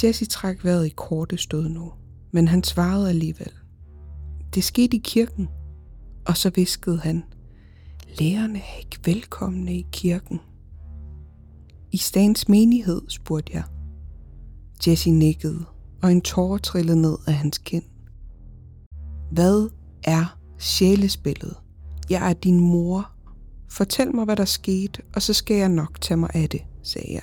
Jesse 0.04 0.26
trak 0.26 0.64
vejret 0.64 0.87
i 0.87 0.92
korte 0.97 1.37
stød 1.37 1.68
nu, 1.68 1.92
men 2.30 2.49
han 2.49 2.64
svarede 2.64 3.09
alligevel. 3.09 3.52
Det 4.54 4.64
skete 4.64 4.97
i 4.97 5.00
kirken, 5.04 5.49
og 6.26 6.36
så 6.36 6.50
viskede 6.54 6.98
han, 6.98 7.24
lærerne 8.20 8.58
er 8.58 8.78
ikke 8.78 8.98
velkomne 9.04 9.74
i 9.74 9.86
kirken. 9.92 10.40
I 11.92 11.96
Stans 11.96 12.48
menighed, 12.48 13.02
spurgte 13.08 13.52
jeg. 13.54 13.62
Jesse 14.86 15.10
nikkede, 15.10 15.64
og 16.02 16.12
en 16.12 16.20
tårer 16.20 16.58
trillede 16.58 17.00
ned 17.00 17.16
af 17.26 17.34
hans 17.34 17.58
kind. 17.58 17.84
Hvad 19.32 19.68
er 20.04 20.38
sjælespillet? 20.58 21.56
Jeg 22.10 22.30
er 22.30 22.34
din 22.34 22.60
mor. 22.60 23.10
Fortæl 23.70 24.14
mig, 24.14 24.24
hvad 24.24 24.36
der 24.36 24.44
skete, 24.44 25.02
og 25.14 25.22
så 25.22 25.32
skal 25.32 25.56
jeg 25.56 25.68
nok 25.68 26.00
tage 26.00 26.18
mig 26.18 26.30
af 26.34 26.48
det, 26.48 26.60
sagde 26.82 27.12
jeg. 27.12 27.22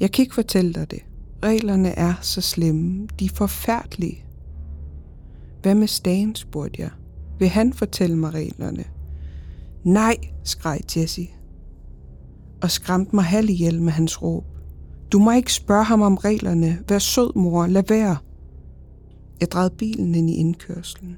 Jeg 0.00 0.12
kan 0.12 0.22
ikke 0.22 0.34
fortælle 0.34 0.72
dig 0.72 0.90
det. 0.90 1.02
Reglerne 1.44 1.88
er 1.88 2.14
så 2.20 2.40
slemme. 2.40 3.08
De 3.18 3.24
er 3.24 3.34
forfærdelige. 3.34 4.24
Hvad 5.62 5.74
med 5.74 5.86
Stan, 5.86 6.34
spurgte 6.34 6.82
jeg. 6.82 6.90
Vil 7.40 7.48
han 7.48 7.72
fortælle 7.72 8.16
mig 8.16 8.34
reglerne? 8.34 8.84
Nej, 9.84 10.16
skreg 10.44 10.80
Jesse. 10.96 11.28
Og 12.62 12.70
skræmte 12.70 13.16
mig 13.16 13.24
halv 13.24 13.50
ihjel 13.50 13.82
med 13.82 13.92
hans 13.92 14.22
råb. 14.22 14.44
Du 15.12 15.18
må 15.18 15.30
ikke 15.30 15.52
spørge 15.52 15.84
ham 15.84 16.00
om 16.00 16.14
reglerne. 16.14 16.78
Vær 16.88 16.98
sød, 16.98 17.36
mor. 17.36 17.66
Lad 17.66 17.82
være. 17.88 18.16
Jeg 19.40 19.50
drejede 19.50 19.74
bilen 19.78 20.14
ind 20.14 20.30
i 20.30 20.34
indkørslen 20.34 21.16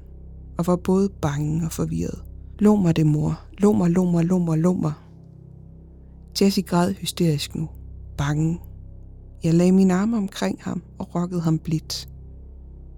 og 0.57 0.67
var 0.67 0.75
både 0.75 1.09
bange 1.21 1.65
og 1.65 1.71
forvirret. 1.71 2.23
Lå 2.59 2.75
mig 2.75 2.95
det, 2.95 3.05
mor. 3.05 3.41
Lå 3.57 3.73
mig, 3.73 3.89
lå 3.89 4.11
mig, 4.11 4.25
lå 4.25 4.37
mig, 4.37 4.57
lå 4.57 4.73
mig. 4.73 4.93
Jesse 6.41 6.61
græd 6.61 6.93
hysterisk 6.93 7.55
nu. 7.55 7.69
Bange. 8.17 8.59
Jeg 9.43 9.53
lagde 9.53 9.71
mine 9.71 9.93
arme 9.93 10.17
omkring 10.17 10.57
ham 10.61 10.83
og 10.99 11.15
rokkede 11.15 11.41
ham 11.41 11.59
blidt. 11.59 12.09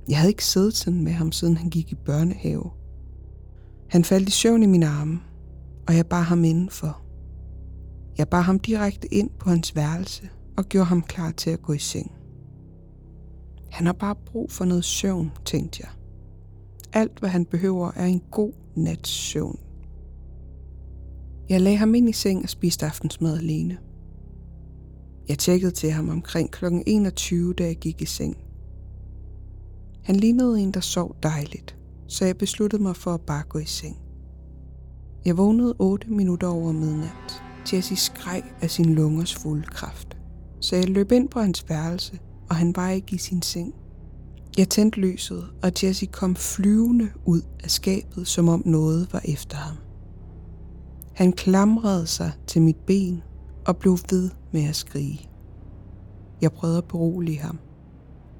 Jeg 0.10 0.18
havde 0.18 0.32
ikke 0.32 0.46
siddet 0.46 0.76
sådan 0.76 1.04
med 1.04 1.12
ham, 1.12 1.32
siden 1.32 1.58
han 1.58 1.70
gik 1.70 1.92
i 1.92 1.96
børnehave. 1.96 2.75
Han 3.88 4.04
faldt 4.04 4.30
i 4.30 4.32
søvn 4.32 4.64
i 4.64 4.66
mine 4.66 4.88
arme, 4.88 5.20
og 5.88 5.96
jeg 5.96 6.06
bar 6.06 6.22
ham 6.22 6.44
indenfor. 6.44 7.02
Jeg 8.18 8.28
bar 8.28 8.42
ham 8.42 8.60
direkte 8.60 9.14
ind 9.14 9.30
på 9.40 9.50
hans 9.50 9.76
værelse 9.76 10.30
og 10.58 10.66
gjorde 10.66 10.86
ham 10.86 11.02
klar 11.02 11.32
til 11.32 11.50
at 11.50 11.62
gå 11.62 11.74
i 11.74 11.80
seng. 11.80 12.12
Han 13.72 13.86
har 13.86 13.94
bare 13.94 14.16
brug 14.26 14.52
for 14.52 14.66
noget 14.66 14.86
søvn, 14.86 15.32
tænkte 15.46 15.80
jeg. 15.84 15.90
Alt, 16.94 17.20
hvad 17.20 17.30
han 17.30 17.46
behøver, 17.46 17.92
er 17.96 18.06
en 18.06 18.22
god 18.32 18.54
nats 18.76 19.10
søvn. 19.10 19.60
Jeg 21.50 21.62
lagde 21.62 21.78
ham 21.78 21.96
ind 21.96 22.10
i 22.10 22.14
seng 22.14 22.44
og 22.44 22.50
spiste 22.50 22.86
aftensmad 22.86 23.38
alene. 23.38 23.78
Jeg 25.28 25.38
tjekkede 25.38 25.72
til 25.72 25.92
ham 25.92 26.10
omkring 26.10 26.52
kl. 26.52 26.66
21, 26.88 27.54
da 27.54 27.64
jeg 27.64 27.76
gik 27.76 28.02
i 28.02 28.06
seng. 28.06 28.38
Han 30.04 30.16
lignede 30.16 30.60
en, 30.60 30.72
der 30.72 30.80
sov 30.80 31.16
dejligt, 31.24 31.78
så 32.08 32.26
jeg 32.26 32.38
besluttede 32.38 32.84
mig 32.84 32.96
for 32.96 33.14
at 33.14 33.22
bare 33.22 33.44
gå 33.50 33.60
i 33.60 33.66
seng. 33.66 33.98
Jeg 35.26 35.38
vågnede 35.38 35.76
8 35.80 36.08
minutter 36.10 36.48
over 36.48 36.72
midnat. 36.72 37.44
Jesse 37.74 37.96
skreg 37.96 38.44
af 38.62 38.70
sin 38.70 38.96
lungers 38.96 39.36
fulde 39.36 39.68
kraft, 39.68 40.18
så 40.60 40.76
jeg 40.76 40.90
løb 40.90 41.12
ind 41.12 41.30
på 41.30 41.40
hans 41.40 41.66
værelse 41.70 42.20
og 42.50 42.56
han 42.56 42.76
var 42.76 42.90
ikke 42.90 43.16
i 43.16 43.18
sin 43.18 43.42
seng. 43.42 43.74
Jeg 44.58 44.70
tændte 44.70 45.00
lyset, 45.00 45.46
og 45.64 45.72
Jesse 45.84 46.06
kom 46.06 46.36
flyvende 46.36 47.10
ud 47.26 47.42
af 47.64 47.72
skabet, 47.72 48.28
som 48.28 48.50
om 48.50 48.62
noget 48.66 49.14
var 49.14 49.22
efter 49.26 49.58
ham. 49.58 49.76
Han 51.14 51.34
klamrede 51.34 52.08
sig 52.08 52.32
til 52.48 52.62
mit 52.62 52.78
ben 52.88 53.24
og 53.68 53.78
blev 53.78 53.98
ved 54.10 54.30
med 54.52 54.64
at 54.70 54.76
skrige. 54.76 55.30
Jeg 56.42 56.52
prøvede 56.52 56.78
at 56.78 56.86
berolige 56.86 57.40
ham, 57.40 57.60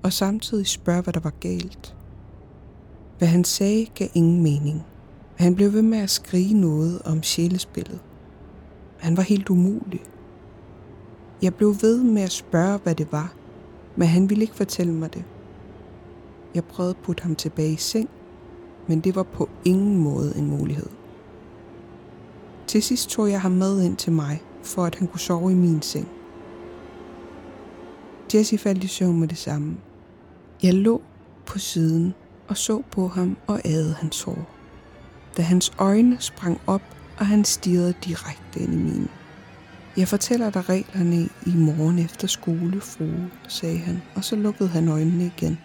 og 0.04 0.14
samtidig 0.14 0.68
spørge, 0.68 1.02
hvad 1.02 1.14
der 1.14 1.20
var 1.20 1.34
galt. 1.40 1.95
Hvad 3.18 3.28
han 3.28 3.44
sagde 3.44 3.86
gav 3.86 4.08
ingen 4.14 4.44
mening. 4.44 4.86
Han 5.36 5.56
blev 5.56 5.74
ved 5.74 5.82
med 5.82 5.98
at 5.98 6.10
skrige 6.10 6.54
noget 6.54 7.02
om 7.02 7.24
sjælespillet. 7.24 8.00
Han 8.98 9.18
var 9.18 9.24
helt 9.24 9.50
umulig. 9.50 10.02
Jeg 11.42 11.54
blev 11.54 11.76
ved 11.82 12.04
med 12.04 12.22
at 12.22 12.32
spørge, 12.32 12.80
hvad 12.84 12.96
det 12.96 13.12
var, 13.12 13.34
men 13.96 14.08
han 14.08 14.30
ville 14.30 14.42
ikke 14.42 14.56
fortælle 14.56 14.94
mig 14.94 15.14
det. 15.14 15.24
Jeg 16.56 16.64
prøvede 16.64 16.90
at 16.90 17.04
putte 17.04 17.24
ham 17.24 17.36
tilbage 17.36 17.72
i 17.72 17.76
seng, 17.76 18.10
men 18.88 19.00
det 19.00 19.16
var 19.16 19.24
på 19.24 19.50
ingen 19.66 19.98
måde 19.98 20.34
en 20.38 20.48
mulighed. 20.48 20.90
Til 22.68 22.84
sidst 22.84 23.10
tog 23.10 23.30
jeg 23.30 23.42
ham 23.42 23.52
med 23.52 23.84
ind 23.84 23.96
til 23.96 24.12
mig, 24.12 24.42
for 24.64 24.86
at 24.86 24.96
han 24.96 25.08
kunne 25.08 25.20
sove 25.20 25.52
i 25.52 25.56
min 25.56 25.82
seng. 25.82 26.08
Jesse 28.34 28.58
faldt 28.58 28.84
i 28.84 28.88
søvn 28.88 29.20
med 29.20 29.28
det 29.28 29.38
samme. 29.38 29.78
Jeg 30.64 30.74
lå 30.74 31.02
på 31.46 31.60
siden 31.60 32.14
og 32.48 32.58
så 32.58 32.82
på 32.92 33.08
ham 33.08 33.38
og 33.48 33.62
adede 33.66 33.94
hans 33.94 34.24
hår. 34.24 34.50
Da 35.38 35.42
hans 35.42 35.74
øjne 35.80 36.22
sprang 36.22 36.62
op, 36.68 36.82
og 37.20 37.28
han 37.28 37.46
stirrede 37.46 37.94
direkte 38.06 38.60
ind 38.60 38.74
i 38.74 38.78
mine. 38.78 39.08
Jeg 39.98 40.08
fortæller 40.08 40.50
dig 40.50 40.70
reglerne 40.70 41.30
i 41.46 41.56
morgen 41.56 42.00
efter 42.00 42.28
skole, 42.28 42.82
frue, 42.82 43.32
sagde 43.48 43.78
han, 43.78 44.02
og 44.16 44.24
så 44.24 44.36
lukkede 44.36 44.70
han 44.70 44.88
øjnene 44.88 45.26
igen. 45.26 45.58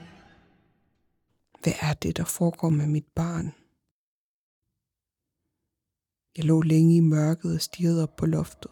Hvad 1.62 1.72
er 1.80 1.92
det, 1.92 2.16
der 2.16 2.24
foregår 2.24 2.68
med 2.68 2.86
mit 2.86 3.06
barn? 3.14 3.52
Jeg 6.36 6.44
lå 6.44 6.62
længe 6.62 6.96
i 6.96 7.00
mørket 7.00 7.54
og 7.54 7.60
stirrede 7.60 8.02
op 8.02 8.16
på 8.16 8.26
loftet. 8.26 8.70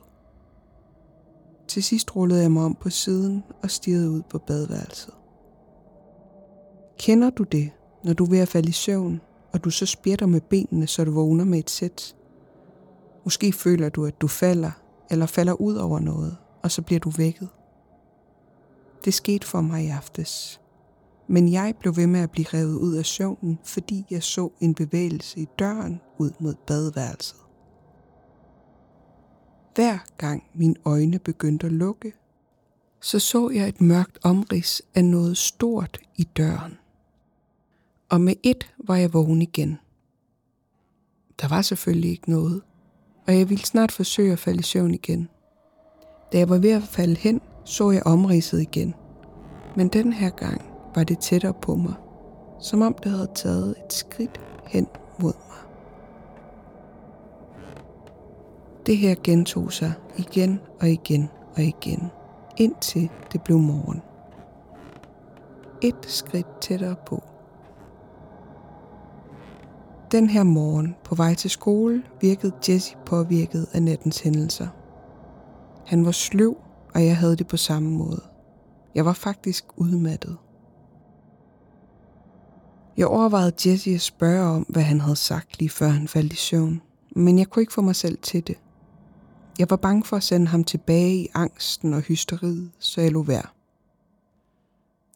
Til 1.69 1.83
sidst 1.83 2.17
rullede 2.17 2.43
jeg 2.43 2.53
mig 2.53 2.65
om 2.65 2.75
på 2.75 2.91
siden 2.91 3.45
og 3.62 3.71
stirrede 3.71 4.11
ud 4.11 4.23
på 4.31 4.38
badeværelset. 4.38 5.15
Kender 6.99 7.31
du 7.31 7.43
det, 7.43 7.71
når 8.05 8.12
du 8.12 8.25
er 8.25 8.31
ved 8.31 8.38
at 8.38 8.49
falde 8.49 8.69
i 8.69 8.73
søvn, 8.73 9.21
og 9.52 9.64
du 9.64 9.71
så 9.71 9.87
spjætter 9.87 10.26
med 10.26 10.40
benene, 10.40 10.87
så 10.87 11.05
du 11.05 11.11
vågner 11.11 11.45
med 11.45 11.59
et 11.59 11.71
sæt? 11.71 12.17
Måske 13.25 13.52
føler 13.52 13.88
du, 13.88 14.07
at 14.07 14.21
du 14.21 14.28
falder, 14.28 14.71
eller 15.11 15.26
falder 15.26 15.52
ud 15.52 15.75
over 15.75 16.00
noget, 16.00 16.37
og 16.62 16.71
så 16.71 16.83
bliver 16.83 17.00
du 17.00 17.11
vækket. 17.11 17.49
Det 19.05 19.14
skete 19.14 19.47
for 19.47 19.61
mig 19.61 19.85
i 19.85 19.88
aftes. 19.88 20.61
Men 21.28 21.52
jeg 21.52 21.75
blev 21.81 21.97
ved 21.97 22.07
med 22.07 22.21
at 22.21 22.31
blive 22.31 22.47
revet 22.55 22.75
ud 22.75 22.95
af 22.95 23.07
søvnen, 23.07 23.59
fordi 23.64 24.07
jeg 24.11 24.23
så 24.23 24.50
en 24.61 24.75
bevægelse 24.75 25.40
i 25.40 25.49
døren 25.59 26.00
ud 26.19 26.31
mod 26.40 26.55
badeværelset. 26.67 27.38
Hver 29.75 29.99
gang 30.19 30.43
mine 30.55 30.75
øjne 30.85 31.19
begyndte 31.19 31.67
at 31.67 31.73
lukke, 31.73 32.12
så 33.00 33.19
så 33.19 33.50
jeg 33.50 33.69
et 33.69 33.81
mørkt 33.81 34.19
omrids 34.23 34.83
af 34.95 35.05
noget 35.05 35.37
stort 35.37 35.99
i 36.17 36.25
døren. 36.25 36.78
Og 38.11 38.21
med 38.21 38.35
et 38.43 38.73
var 38.79 38.97
jeg 38.97 39.12
vågen 39.12 39.43
igen. 39.43 39.79
Der 41.41 41.49
var 41.49 41.62
selvfølgelig 41.62 42.11
ikke 42.11 42.31
noget, 42.31 42.62
og 43.27 43.38
jeg 43.38 43.49
ville 43.50 43.65
snart 43.65 43.93
forsøge 43.93 44.33
at 44.33 44.38
falde 44.38 44.59
i 44.59 44.62
søvn 44.62 44.95
igen. 44.95 45.29
Da 46.33 46.38
jeg 46.38 46.49
var 46.49 46.59
ved 46.59 46.71
at 46.71 46.83
falde 46.83 47.17
hen, 47.17 47.41
så 47.65 47.91
jeg 47.91 48.03
omridset 48.07 48.61
igen. 48.61 48.95
Men 49.77 49.88
den 49.88 50.12
her 50.12 50.31
gang 50.31 50.62
var 50.95 51.05
det 51.05 51.19
tættere 51.19 51.55
på 51.55 51.75
mig, 51.75 51.95
som 52.61 52.83
om 52.83 52.97
det 53.03 53.12
havde 53.12 53.31
taget 53.35 53.75
et 53.87 53.93
skridt 53.93 54.41
hen 54.67 54.87
mod 55.21 55.33
mig. 55.49 55.59
Det 58.87 58.97
her 58.97 59.15
gentog 59.25 59.73
sig 59.73 59.93
igen 60.19 60.61
og 60.81 60.88
igen 60.88 61.29
og 61.57 61.62
igen, 61.62 62.11
indtil 62.57 63.11
det 63.33 63.43
blev 63.43 63.59
morgen. 63.59 64.03
Et 65.83 66.07
skridt 66.07 66.61
tættere 66.61 66.97
på. 67.07 67.23
Den 70.12 70.31
her 70.31 70.43
morgen 70.43 70.95
på 71.05 71.15
vej 71.15 71.35
til 71.35 71.50
skole 71.50 72.03
virkede 72.21 72.53
Jesse 72.69 72.97
påvirket 73.07 73.67
af 73.73 73.83
nattens 73.83 74.21
hændelser. 74.21 74.69
Han 75.87 76.05
var 76.05 76.11
sløv, 76.11 76.57
og 76.95 77.05
jeg 77.05 77.17
havde 77.17 77.37
det 77.37 77.47
på 77.47 77.57
samme 77.57 77.91
måde. 77.91 78.23
Jeg 78.95 79.05
var 79.05 79.12
faktisk 79.12 79.65
udmattet. 79.77 80.37
Jeg 82.97 83.07
overvejede 83.07 83.71
Jesse 83.71 83.91
at 83.91 84.00
spørge 84.00 84.47
om, 84.47 84.62
hvad 84.62 84.83
han 84.83 85.00
havde 85.00 85.17
sagt 85.17 85.59
lige 85.59 85.71
før 85.71 85.88
han 85.88 86.09
faldt 86.09 86.33
i 86.33 86.37
søvn, 86.37 86.83
men 87.17 87.38
jeg 87.38 87.47
kunne 87.47 87.62
ikke 87.62 87.73
få 87.73 87.83
mig 87.83 87.97
selv 87.97 88.19
til 88.23 88.47
det. 88.47 88.57
Jeg 89.59 89.71
var 89.71 89.77
bange 89.77 90.05
for 90.05 90.17
at 90.17 90.23
sende 90.23 90.47
ham 90.47 90.65
tilbage 90.65 91.15
i 91.15 91.29
angsten 91.35 91.95
og 91.95 92.00
hysteriet, 92.00 92.71
så 92.79 93.00
jeg 93.00 93.12
lå 93.12 93.23
vær. 93.23 93.55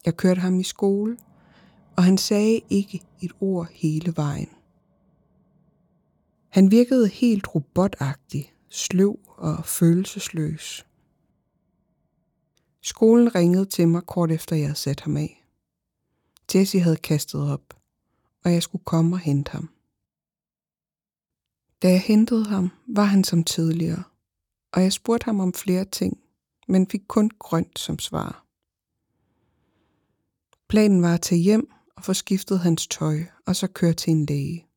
Jeg 0.05 0.17
kørte 0.17 0.41
ham 0.41 0.59
i 0.59 0.63
skole, 0.63 1.17
og 1.95 2.03
han 2.03 2.17
sagde 2.17 2.61
ikke 2.69 3.01
et 3.21 3.31
ord 3.41 3.67
hele 3.71 4.13
vejen. 4.15 4.49
Han 6.53 6.71
virkede 6.71 7.07
helt 7.07 7.55
robotagtig, 7.55 8.53
sløv 8.69 9.19
og 9.27 9.65
følelsesløs. 9.65 10.85
Skolen 12.81 13.35
ringede 13.35 13.65
til 13.65 13.87
mig 13.87 14.05
kort 14.05 14.31
efter 14.31 14.55
jeg 14.55 14.65
havde 14.65 14.77
sat 14.77 14.99
ham 14.99 15.17
af. 15.17 15.45
Jesse 16.55 16.79
havde 16.79 16.97
kastet 16.97 17.51
op, 17.51 17.79
og 18.45 18.51
jeg 18.51 18.63
skulle 18.63 18.85
komme 18.85 19.15
og 19.15 19.19
hente 19.19 19.51
ham. 19.51 19.69
Da 21.81 21.89
jeg 21.89 22.01
hentede 22.01 22.45
ham, 22.45 22.71
var 22.87 23.03
han 23.03 23.23
som 23.23 23.43
tidligere, 23.43 24.03
og 24.71 24.81
jeg 24.81 24.93
spurgte 24.93 25.25
ham 25.25 25.39
om 25.39 25.53
flere 25.53 25.85
ting, 25.85 26.19
men 26.67 26.87
fik 26.87 27.03
kun 27.07 27.31
grønt 27.39 27.79
som 27.79 27.99
svar. 27.99 28.45
Planen 30.69 31.01
var 31.01 31.13
at 31.13 31.21
tage 31.21 31.41
hjem 31.41 31.71
og 31.95 32.03
få 32.03 32.13
skiftet 32.13 32.59
hans 32.59 32.87
tøj, 32.87 33.23
og 33.45 33.55
så 33.55 33.67
køre 33.67 33.93
til 33.93 34.11
en 34.11 34.25
læge. 34.25 34.67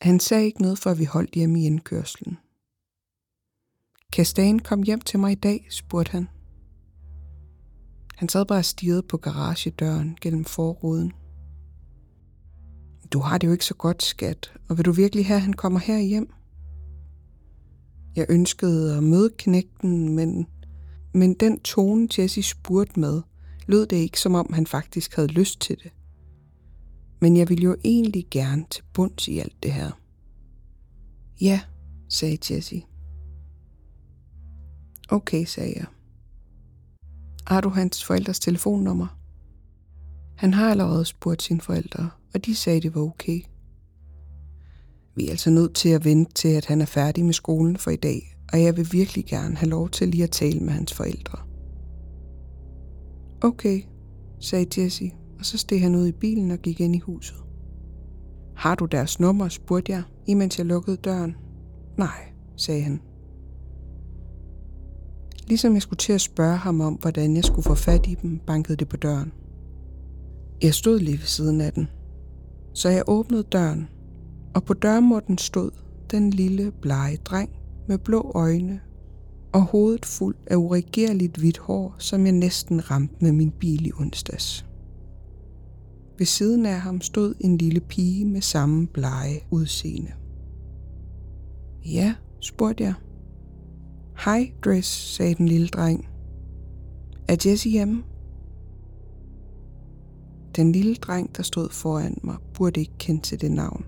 Han 0.00 0.20
sagde 0.20 0.44
ikke 0.44 0.62
noget, 0.62 0.78
før 0.78 0.94
vi 0.94 1.04
holdt 1.04 1.34
hjemme 1.34 1.60
i 1.60 1.64
indkørslen. 1.64 2.38
Kan 4.12 4.24
Stan 4.24 4.58
komme 4.58 4.84
hjem 4.84 5.00
til 5.00 5.18
mig 5.18 5.32
i 5.32 5.34
dag, 5.34 5.66
spurgte 5.70 6.12
han. 6.12 6.28
Han 8.16 8.28
sad 8.28 8.44
bare 8.44 8.58
og 8.58 8.64
stirrede 8.64 9.02
på 9.02 9.16
garagedøren 9.16 10.18
gennem 10.20 10.44
forruden. 10.44 11.12
Du 13.12 13.18
har 13.18 13.38
det 13.38 13.46
jo 13.46 13.52
ikke 13.52 13.64
så 13.64 13.74
godt, 13.74 14.02
skat, 14.02 14.52
og 14.68 14.76
vil 14.76 14.84
du 14.84 14.92
virkelig 14.92 15.26
have, 15.26 15.36
at 15.36 15.42
han 15.42 15.52
kommer 15.52 15.80
her 15.80 15.98
hjem? 15.98 16.32
Jeg 18.16 18.26
ønskede 18.28 18.96
at 18.96 19.02
møde 19.02 19.30
knægten, 19.38 20.16
men, 20.16 20.46
men 21.14 21.34
den 21.34 21.60
tone, 21.60 22.08
Jesse 22.18 22.42
spurgte 22.42 23.00
med, 23.00 23.22
lød 23.66 23.86
det 23.86 23.96
ikke, 23.96 24.20
som 24.20 24.34
om 24.34 24.52
han 24.52 24.66
faktisk 24.66 25.16
havde 25.16 25.28
lyst 25.28 25.60
til 25.60 25.76
det. 25.82 25.92
Men 27.20 27.36
jeg 27.36 27.48
ville 27.48 27.64
jo 27.64 27.76
egentlig 27.84 28.26
gerne 28.30 28.64
til 28.70 28.84
bunds 28.94 29.28
i 29.28 29.38
alt 29.38 29.62
det 29.62 29.72
her. 29.72 29.90
Ja, 31.40 31.60
sagde 32.08 32.54
Jessie. 32.54 32.82
Okay, 35.08 35.44
sagde 35.44 35.72
jeg. 35.76 35.86
Har 37.46 37.60
du 37.60 37.68
hans 37.68 38.04
forældres 38.04 38.40
telefonnummer? 38.40 39.18
Han 40.36 40.54
har 40.54 40.70
allerede 40.70 41.04
spurgt 41.04 41.42
sine 41.42 41.60
forældre, 41.60 42.10
og 42.34 42.46
de 42.46 42.54
sagde, 42.54 42.80
det 42.80 42.94
var 42.94 43.00
okay. 43.00 43.40
Vi 45.14 45.26
er 45.26 45.30
altså 45.30 45.50
nødt 45.50 45.74
til 45.74 45.88
at 45.88 46.04
vente 46.04 46.34
til, 46.34 46.48
at 46.48 46.66
han 46.66 46.80
er 46.80 46.86
færdig 46.86 47.24
med 47.24 47.32
skolen 47.32 47.76
for 47.76 47.90
i 47.90 47.96
dag, 47.96 48.36
og 48.52 48.62
jeg 48.62 48.76
vil 48.76 48.92
virkelig 48.92 49.26
gerne 49.26 49.56
have 49.56 49.70
lov 49.70 49.90
til 49.90 50.08
lige 50.08 50.24
at 50.24 50.30
tale 50.30 50.60
med 50.60 50.72
hans 50.72 50.94
forældre. 50.94 51.38
Okay, 53.42 53.82
sagde 54.40 54.82
Jessie 54.82 55.17
og 55.38 55.46
så 55.46 55.58
steg 55.58 55.82
han 55.82 55.94
ud 55.94 56.06
i 56.06 56.12
bilen 56.12 56.50
og 56.50 56.58
gik 56.58 56.80
ind 56.80 56.96
i 56.96 56.98
huset. 56.98 57.36
Har 58.56 58.74
du 58.74 58.84
deres 58.84 59.20
nummer, 59.20 59.48
spurgte 59.48 59.92
jeg, 59.92 60.02
imens 60.26 60.58
jeg 60.58 60.66
lukkede 60.66 60.96
døren. 60.96 61.36
Nej, 61.96 62.32
sagde 62.56 62.82
han. 62.82 63.00
Ligesom 65.46 65.74
jeg 65.74 65.82
skulle 65.82 65.98
til 65.98 66.12
at 66.12 66.20
spørge 66.20 66.56
ham 66.56 66.80
om, 66.80 66.94
hvordan 66.94 67.36
jeg 67.36 67.44
skulle 67.44 67.64
få 67.64 67.74
fat 67.74 68.06
i 68.06 68.14
dem, 68.14 68.38
bankede 68.46 68.76
det 68.76 68.88
på 68.88 68.96
døren. 68.96 69.32
Jeg 70.62 70.74
stod 70.74 70.98
lige 70.98 71.18
ved 71.18 71.26
siden 71.26 71.60
af 71.60 71.72
den, 71.72 71.88
så 72.74 72.88
jeg 72.88 73.02
åbnede 73.06 73.42
døren, 73.42 73.88
og 74.54 74.64
på 74.64 74.74
dørmåtten 74.74 75.38
stod 75.38 75.70
den 76.10 76.30
lille 76.30 76.72
blege 76.82 77.16
dreng 77.16 77.50
med 77.88 77.98
blå 77.98 78.32
øjne 78.34 78.80
og 79.52 79.62
hovedet 79.62 80.06
fuld 80.06 80.36
af 80.46 80.56
uregerligt 80.56 81.36
hvidt 81.36 81.58
hår, 81.58 81.94
som 81.98 82.24
jeg 82.24 82.32
næsten 82.32 82.90
ramte 82.90 83.14
med 83.20 83.32
min 83.32 83.50
bil 83.50 83.86
i 83.86 83.92
onsdags. 84.00 84.67
Ved 86.18 86.26
siden 86.26 86.66
af 86.66 86.80
ham 86.80 87.00
stod 87.00 87.34
en 87.40 87.56
lille 87.56 87.80
pige 87.80 88.24
med 88.24 88.40
samme 88.40 88.86
blege 88.86 89.40
udseende. 89.50 90.12
Ja, 91.84 92.14
spurgte 92.40 92.84
jeg. 92.84 92.94
Hej, 94.24 94.52
Dress, 94.64 94.88
sagde 95.16 95.34
den 95.34 95.48
lille 95.48 95.68
dreng. 95.68 96.08
Er 97.28 97.36
Jessie 97.46 97.72
hjemme? 97.72 98.02
Den 100.56 100.72
lille 100.72 100.94
dreng, 100.94 101.36
der 101.36 101.42
stod 101.42 101.68
foran 101.70 102.18
mig, 102.24 102.36
burde 102.54 102.80
ikke 102.80 102.98
kende 102.98 103.22
til 103.22 103.40
det 103.40 103.52
navn. 103.52 103.84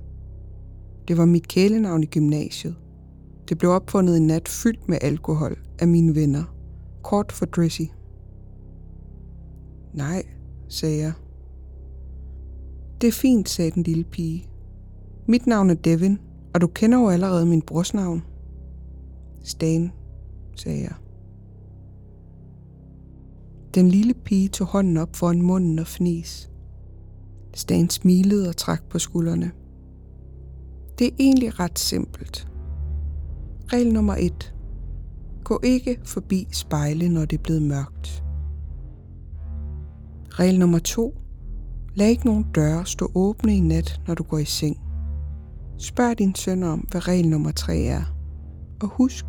Det 1.08 1.16
var 1.18 1.24
mit 1.24 1.48
kælenavn 1.48 2.02
i 2.02 2.06
gymnasiet. 2.06 2.76
Det 3.48 3.58
blev 3.58 3.70
opfundet 3.70 4.16
en 4.16 4.26
nat 4.26 4.48
fyldt 4.48 4.88
med 4.88 4.98
alkohol 5.00 5.58
af 5.78 5.88
mine 5.88 6.14
venner. 6.14 6.44
Kort 7.02 7.32
for 7.32 7.46
Dressy. 7.46 7.82
Nej, 9.94 10.22
sagde 10.68 10.98
jeg. 10.98 11.12
Det 13.00 13.08
er 13.08 13.12
fint, 13.12 13.48
sagde 13.48 13.70
den 13.70 13.82
lille 13.82 14.04
pige. 14.04 14.48
Mit 15.26 15.46
navn 15.46 15.70
er 15.70 15.74
Devin, 15.74 16.18
og 16.54 16.60
du 16.60 16.66
kender 16.66 16.98
jo 16.98 17.08
allerede 17.08 17.46
min 17.46 17.62
brors 17.62 17.94
navn. 17.94 18.22
Stan, 19.44 19.92
sagde 20.56 20.80
jeg. 20.82 20.94
Den 23.74 23.88
lille 23.88 24.14
pige 24.14 24.48
tog 24.48 24.66
hånden 24.66 24.96
op 24.96 25.16
foran 25.16 25.42
munden 25.42 25.78
og 25.78 25.86
fnis. 25.86 26.50
Stan 27.54 27.90
smilede 27.90 28.48
og 28.48 28.56
trak 28.56 28.82
på 28.88 28.98
skuldrene. 28.98 29.50
Det 30.98 31.06
er 31.06 31.16
egentlig 31.18 31.60
ret 31.60 31.78
simpelt. 31.78 32.48
Regel 33.72 33.92
nummer 33.92 34.16
et. 34.18 34.54
Gå 35.44 35.60
ikke 35.62 36.00
forbi 36.04 36.48
spejle, 36.52 37.08
når 37.08 37.24
det 37.24 37.38
er 37.38 37.42
blevet 37.42 37.62
mørkt. 37.62 38.24
Regel 40.30 40.58
nummer 40.58 40.78
to. 40.78 41.14
Lad 41.94 42.09
ikke 42.09 42.26
nogen 42.26 42.46
døre 42.55 42.87
stå 42.87 43.11
åbne 43.14 43.57
i 43.57 43.61
nat, 43.61 44.00
når 44.07 44.14
du 44.14 44.22
går 44.22 44.38
i 44.38 44.44
seng. 44.44 44.76
Spørg 45.79 46.18
din 46.18 46.35
søn 46.35 46.62
om, 46.62 46.79
hvad 46.79 47.09
regel 47.09 47.29
nummer 47.29 47.53
tre 47.53 47.79
er. 47.79 48.03
Og 48.83 48.88
husk, 48.88 49.24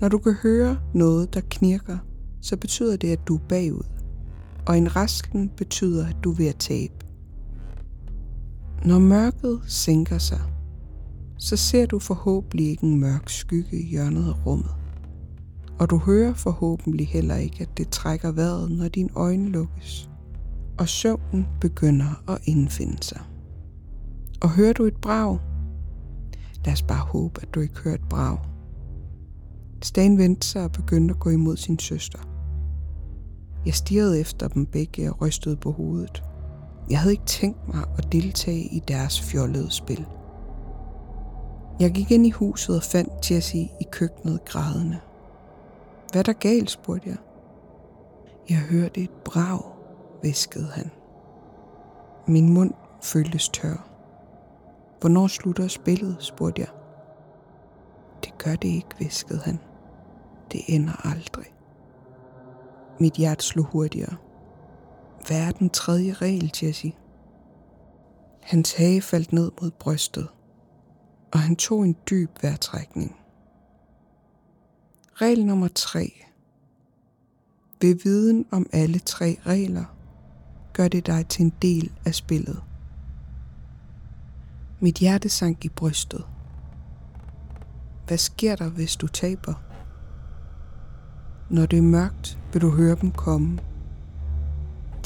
når 0.00 0.08
du 0.08 0.18
kan 0.18 0.34
høre 0.42 0.78
noget, 0.94 1.34
der 1.34 1.40
knirker, 1.50 1.98
så 2.40 2.56
betyder 2.56 2.96
det, 2.96 3.12
at 3.12 3.28
du 3.28 3.34
er 3.34 3.40
bagud. 3.48 3.86
Og 4.66 4.78
en 4.78 4.96
rasken 4.96 5.50
betyder, 5.56 6.06
at 6.06 6.16
du 6.24 6.30
er 6.30 6.36
ved 6.36 6.46
at 6.46 6.56
tabe. 6.56 6.94
Når 8.84 8.98
mørket 8.98 9.60
sænker 9.66 10.18
sig, 10.18 10.40
så 11.38 11.56
ser 11.56 11.86
du 11.86 11.98
forhåbentlig 11.98 12.68
ikke 12.68 12.84
en 12.84 13.00
mørk 13.00 13.28
skygge 13.28 13.80
i 13.80 13.86
hjørnet 13.86 14.28
af 14.28 14.46
rummet. 14.46 14.70
Og 15.78 15.90
du 15.90 15.98
hører 15.98 16.34
forhåbentlig 16.34 17.08
heller 17.08 17.36
ikke, 17.36 17.56
at 17.60 17.78
det 17.78 17.88
trækker 17.88 18.32
vejret, 18.32 18.70
når 18.70 18.88
dine 18.88 19.10
øjne 19.14 19.48
lukkes. 19.48 20.10
Og 20.78 20.88
søvnen 20.88 21.46
begynder 21.60 22.30
at 22.30 22.38
indfinde 22.44 23.02
sig. 23.02 23.20
Og 24.42 24.50
hører 24.50 24.72
du 24.72 24.84
et 24.84 24.96
brag? 24.96 25.38
Lad 26.64 26.72
os 26.72 26.82
bare 26.82 27.06
håbe, 27.06 27.42
at 27.42 27.54
du 27.54 27.60
ikke 27.60 27.78
hører 27.84 27.94
et 27.94 28.08
brag. 28.10 28.38
Stan 29.82 30.18
vendte 30.18 30.46
sig 30.46 30.64
og 30.64 30.72
begyndte 30.72 31.12
at 31.14 31.20
gå 31.20 31.30
imod 31.30 31.56
sin 31.56 31.78
søster. 31.78 32.18
Jeg 33.66 33.74
stirrede 33.74 34.20
efter 34.20 34.48
dem 34.48 34.66
begge 34.66 35.12
og 35.12 35.22
rystede 35.22 35.56
på 35.56 35.72
hovedet. 35.72 36.24
Jeg 36.90 37.00
havde 37.00 37.12
ikke 37.12 37.26
tænkt 37.26 37.74
mig 37.74 37.84
at 37.98 38.12
deltage 38.12 38.62
i 38.62 38.82
deres 38.88 39.20
fjollede 39.20 39.70
spil. 39.70 40.06
Jeg 41.80 41.90
gik 41.90 42.10
ind 42.10 42.26
i 42.26 42.30
huset 42.30 42.76
og 42.76 42.82
fandt 42.82 43.30
Jessie 43.30 43.62
i 43.62 43.84
køkkenet 43.90 44.44
grædende. 44.44 44.98
Hvad 46.12 46.20
er 46.20 46.22
der 46.22 46.32
galt, 46.32 46.70
spurgte 46.70 47.08
jeg. 47.08 47.16
Jeg 48.50 48.58
hørte 48.58 49.00
et 49.00 49.10
brag, 49.24 49.75
viskede 50.22 50.66
han. 50.66 50.90
Min 52.26 52.52
mund 52.52 52.74
føltes 53.02 53.48
tør. 53.48 53.88
Hvornår 55.00 55.26
slutter 55.26 55.68
spillet, 55.68 56.16
spurgte 56.20 56.60
jeg. 56.60 56.68
Det 58.24 58.38
gør 58.38 58.56
det 58.56 58.68
ikke, 58.68 58.98
viskede 58.98 59.40
han. 59.40 59.58
Det 60.52 60.60
ender 60.66 61.06
aldrig. 61.06 61.46
Mit 63.00 63.12
hjerte 63.12 63.44
slog 63.44 63.64
hurtigere. 63.64 64.16
Hvad 65.26 65.40
er 65.40 65.50
den 65.50 65.70
tredje 65.70 66.12
regel, 66.12 66.52
Jesse? 66.62 66.92
Hans 68.42 68.74
hage 68.74 69.02
faldt 69.02 69.32
ned 69.32 69.50
mod 69.62 69.70
brystet, 69.70 70.28
og 71.32 71.38
han 71.38 71.56
tog 71.56 71.82
en 71.82 71.96
dyb 72.10 72.42
vejrtrækning. 72.42 73.16
Regel 75.12 75.46
nummer 75.46 75.68
tre. 75.68 76.12
Ved 77.80 77.94
viden 77.94 78.46
om 78.50 78.66
alle 78.72 78.98
tre 78.98 79.38
regler, 79.46 79.95
gør 80.76 80.88
det 80.88 81.06
dig 81.06 81.26
til 81.26 81.44
en 81.44 81.52
del 81.62 81.92
af 82.04 82.14
spillet. 82.14 82.62
Mit 84.80 84.98
hjerte 84.98 85.28
sank 85.28 85.64
i 85.64 85.68
brystet. 85.68 86.24
Hvad 88.06 88.18
sker 88.18 88.56
der, 88.56 88.68
hvis 88.68 88.96
du 88.96 89.06
taber? 89.06 89.54
Når 91.50 91.66
det 91.66 91.78
er 91.78 91.82
mørkt, 91.82 92.38
vil 92.52 92.62
du 92.62 92.70
høre 92.70 92.96
dem 93.00 93.10
komme. 93.10 93.58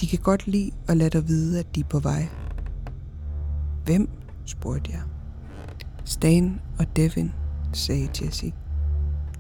De 0.00 0.06
kan 0.06 0.18
godt 0.18 0.46
lide 0.46 0.70
at 0.88 0.96
lade 0.96 1.11
dig 1.11 1.28
vide, 1.28 1.59
at 1.61 1.74
de 1.74 1.80
er 1.80 1.85
på 1.85 1.98
vej. 1.98 2.28
Hvem? 3.85 4.09
spurgte 4.44 4.90
jeg. 4.92 5.02
Stan 6.04 6.61
og 6.78 6.96
Devin, 6.96 7.33
sagde 7.72 8.09
Jesse. 8.22 8.52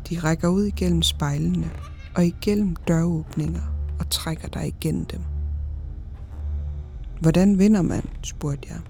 De 0.08 0.18
rækker 0.18 0.48
ud 0.48 0.62
igennem 0.62 1.02
spejlene 1.02 1.70
og 2.16 2.26
igennem 2.26 2.76
døråbninger 2.76 3.62
og 3.98 4.10
trækker 4.10 4.48
dig 4.48 4.66
igennem 4.66 5.04
dem. 5.04 5.20
Hvordan 7.20 7.58
vinder 7.58 7.82
man? 7.82 8.08
spurgte 8.22 8.68
jeg. 8.70 8.80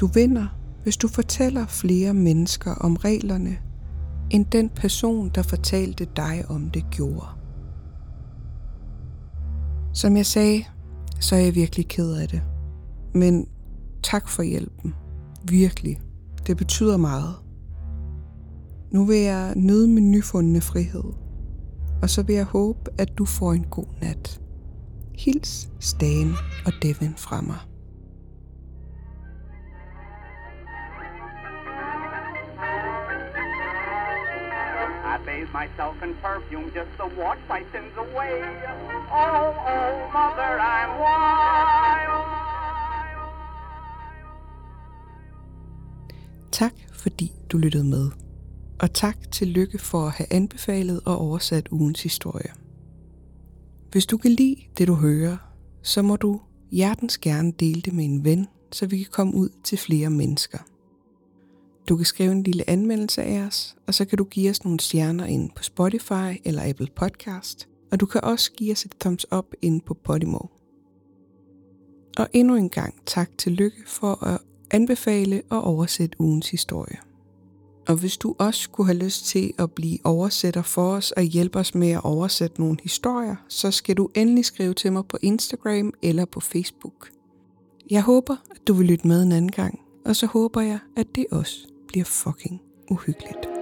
Du 0.00 0.06
vinder, 0.06 0.46
hvis 0.82 0.96
du 0.96 1.08
fortæller 1.08 1.66
flere 1.66 2.14
mennesker 2.14 2.74
om 2.74 2.96
reglerne, 2.96 3.56
end 4.30 4.46
den 4.46 4.68
person, 4.68 5.30
der 5.34 5.42
fortalte 5.42 6.08
dig 6.16 6.44
om 6.48 6.70
det 6.70 6.84
gjorde. 6.90 7.26
Som 9.92 10.16
jeg 10.16 10.26
sagde, 10.26 10.64
så 11.20 11.36
er 11.36 11.40
jeg 11.40 11.54
virkelig 11.54 11.88
ked 11.88 12.12
af 12.12 12.28
det. 12.28 12.42
Men 13.14 13.48
tak 14.02 14.28
for 14.28 14.42
hjælpen. 14.42 14.94
Virkelig. 15.48 16.00
Det 16.46 16.56
betyder 16.56 16.96
meget. 16.96 17.34
Nu 18.92 19.04
vil 19.04 19.18
jeg 19.18 19.52
nyde 19.56 19.88
min 19.88 20.10
nyfundne 20.10 20.60
frihed. 20.60 21.04
Og 22.02 22.10
så 22.10 22.22
vil 22.22 22.36
jeg 22.36 22.44
håbe, 22.44 22.90
at 22.98 23.18
du 23.18 23.24
får 23.24 23.52
en 23.52 23.64
god 23.70 23.86
nat. 24.00 24.40
Hils 25.18 25.68
Stan 25.80 26.34
og 26.66 26.72
Devin 26.82 27.14
fra 27.16 27.40
mig. 27.40 27.58
Myself 35.62 36.02
in 36.02 36.14
perfume 36.22 36.66
just 36.74 36.90
to 36.98 37.06
wash 37.22 37.38
my 37.48 37.60
sins 37.72 37.94
away. 37.96 38.34
Oh, 39.22 39.54
oh, 39.72 39.92
mother, 40.16 40.52
I'm 40.74 40.92
wild. 41.04 42.24
Tak 46.52 46.72
fordi 46.92 47.32
du 47.52 47.58
lyttede 47.58 47.84
med. 47.84 48.10
Og 48.80 48.92
tak 48.92 49.16
til 49.32 49.48
Lykke 49.48 49.78
for 49.78 50.06
at 50.06 50.12
have 50.12 50.32
anbefalet 50.32 51.00
og 51.06 51.18
oversat 51.18 51.68
ugens 51.68 52.02
historie. 52.02 52.63
Hvis 53.94 54.06
du 54.06 54.16
kan 54.16 54.30
lide 54.30 54.56
det, 54.78 54.88
du 54.88 54.94
hører, 54.94 55.36
så 55.82 56.02
må 56.02 56.16
du 56.16 56.40
hjertens 56.70 57.18
gerne 57.18 57.52
dele 57.52 57.80
det 57.80 57.92
med 57.92 58.04
en 58.04 58.24
ven, 58.24 58.46
så 58.72 58.86
vi 58.86 58.96
kan 58.98 59.12
komme 59.12 59.34
ud 59.34 59.48
til 59.64 59.78
flere 59.78 60.10
mennesker. 60.10 60.58
Du 61.88 61.96
kan 61.96 62.06
skrive 62.06 62.32
en 62.32 62.42
lille 62.42 62.70
anmeldelse 62.70 63.22
af 63.22 63.46
os, 63.46 63.76
og 63.86 63.94
så 63.94 64.04
kan 64.04 64.18
du 64.18 64.24
give 64.24 64.50
os 64.50 64.64
nogle 64.64 64.80
stjerner 64.80 65.26
ind 65.26 65.50
på 65.56 65.62
Spotify 65.62 66.40
eller 66.44 66.68
Apple 66.68 66.88
Podcast, 66.96 67.68
og 67.92 68.00
du 68.00 68.06
kan 68.06 68.24
også 68.24 68.52
give 68.52 68.72
os 68.72 68.84
et 68.84 68.94
thumbs 69.00 69.26
up 69.32 69.46
ind 69.62 69.80
på 69.80 69.94
Podimo. 69.94 70.38
Og 72.18 72.28
endnu 72.32 72.54
en 72.54 72.70
gang 72.70 72.94
tak 73.06 73.30
til 73.38 73.52
Lykke 73.52 73.82
for 73.86 74.24
at 74.24 74.40
anbefale 74.70 75.42
og 75.50 75.62
oversætte 75.64 76.20
ugens 76.20 76.50
historie. 76.50 77.13
Og 77.88 77.96
hvis 77.96 78.16
du 78.16 78.34
også 78.38 78.70
kunne 78.70 78.86
have 78.86 78.98
lyst 78.98 79.26
til 79.26 79.52
at 79.58 79.72
blive 79.72 79.98
oversætter 80.04 80.62
for 80.62 80.92
os 80.92 81.12
og 81.12 81.22
hjælpe 81.22 81.58
os 81.58 81.74
med 81.74 81.90
at 81.90 82.04
oversætte 82.04 82.60
nogle 82.60 82.76
historier, 82.82 83.36
så 83.48 83.70
skal 83.70 83.96
du 83.96 84.10
endelig 84.14 84.44
skrive 84.44 84.74
til 84.74 84.92
mig 84.92 85.06
på 85.06 85.18
Instagram 85.22 85.92
eller 86.02 86.24
på 86.24 86.40
Facebook. 86.40 87.10
Jeg 87.90 88.02
håber, 88.02 88.36
at 88.50 88.68
du 88.68 88.74
vil 88.74 88.86
lytte 88.86 89.08
med 89.08 89.22
en 89.22 89.32
anden 89.32 89.50
gang, 89.50 89.80
og 90.04 90.16
så 90.16 90.26
håber 90.26 90.60
jeg, 90.60 90.78
at 90.96 91.06
det 91.14 91.26
også 91.30 91.56
bliver 91.88 92.04
fucking 92.04 92.60
uhyggeligt. 92.90 93.53